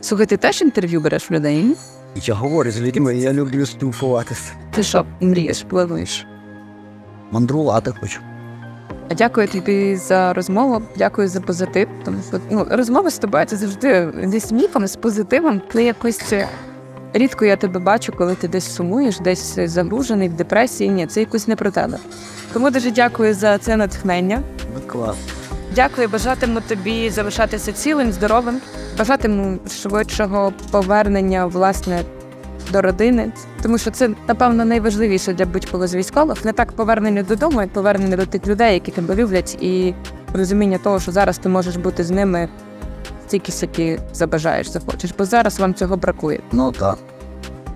Слухай, 0.00 0.26
ти 0.26 0.36
теж 0.36 0.62
інтерв'ю 0.62 1.00
береш 1.00 1.30
в 1.30 1.34
людей? 1.34 1.76
Я 2.16 2.34
говорю 2.34 2.70
з 2.70 2.80
людьми, 2.80 3.16
я 3.16 3.32
люблю 3.32 3.66
спілкуватися. 3.66 4.52
Ти 4.74 4.82
що, 4.82 5.04
мрієш, 5.20 5.62
плануєш? 5.68 6.26
Мандрувати 7.30 7.94
хочу. 8.00 8.20
А 9.10 9.14
Дякую 9.14 9.48
тобі 9.48 9.96
за 9.96 10.32
розмову, 10.32 10.82
дякую 10.96 11.28
за 11.28 11.40
позитив. 11.40 11.88
Тому 12.04 12.18
що 12.28 12.40
ну, 12.50 12.66
розмова 12.70 13.10
з 13.10 13.18
тобою 13.18 13.44
це 13.44 13.56
завжди 13.56 14.12
зі 14.24 14.40
сміхом, 14.40 14.86
з 14.86 14.96
позитивом. 14.96 15.62
Ти 15.72 15.84
якось 15.84 16.32
е, 16.32 16.48
рідко 17.12 17.44
я 17.44 17.56
тебе 17.56 17.80
бачу, 17.80 18.12
коли 18.18 18.34
ти 18.34 18.48
десь 18.48 18.74
сумуєш, 18.74 19.18
десь 19.20 19.58
загружений 19.58 20.28
в 20.28 20.32
депресії. 20.32 20.90
Ні, 20.90 21.06
це 21.06 21.20
якось 21.20 21.48
не 21.48 21.56
про 21.56 21.70
тебе. 21.70 21.98
Тому 22.52 22.70
дуже 22.70 22.90
дякую 22.90 23.34
за 23.34 23.58
це 23.58 23.76
натхнення. 23.76 24.42
Ну, 24.74 24.80
клас. 24.86 25.16
Дякую, 25.74 26.08
бажатиму 26.08 26.60
тобі 26.60 27.10
залишатися 27.10 27.72
цілим, 27.72 28.12
здоровим, 28.12 28.60
бажатиму 28.98 29.58
швидшого 29.82 30.52
повернення 30.70 31.46
власне 31.46 32.02
до 32.72 32.82
родини, 32.82 33.32
тому 33.62 33.78
що 33.78 33.90
це 33.90 34.10
напевно 34.28 34.64
найважливіше 34.64 35.32
для 35.32 35.46
будь-кого 35.46 35.86
з 35.86 35.94
військових. 35.94 36.44
Не 36.44 36.52
так 36.52 36.72
повернення 36.72 37.22
додому, 37.22 37.60
як 37.60 37.70
повернення 37.70 38.16
до 38.16 38.26
тих 38.26 38.46
людей, 38.46 38.74
які 38.74 38.90
тебе 38.90 39.14
люблять, 39.14 39.54
і 39.60 39.94
розуміння 40.34 40.78
того, 40.78 41.00
що 41.00 41.12
зараз 41.12 41.38
ти 41.38 41.48
можеш 41.48 41.76
бути 41.76 42.04
з 42.04 42.10
ними 42.10 42.48
стільки 43.26 43.52
скільки 43.52 44.00
забажаєш, 44.12 44.70
захочеш, 44.70 45.14
бо 45.18 45.24
зараз 45.24 45.60
вам 45.60 45.74
цього 45.74 45.96
бракує. 45.96 46.40
Ну 46.52 46.72
так. 46.72 46.98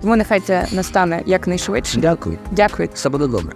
Тому 0.01 0.15
нехай 0.15 0.39
це 0.39 0.67
настане 0.71 1.21
якнайшвидше. 1.25 1.99
Дякую. 1.99 2.37
Дякую. 2.51 2.89
Все 2.93 3.09
буде 3.09 3.27
добре. 3.27 3.53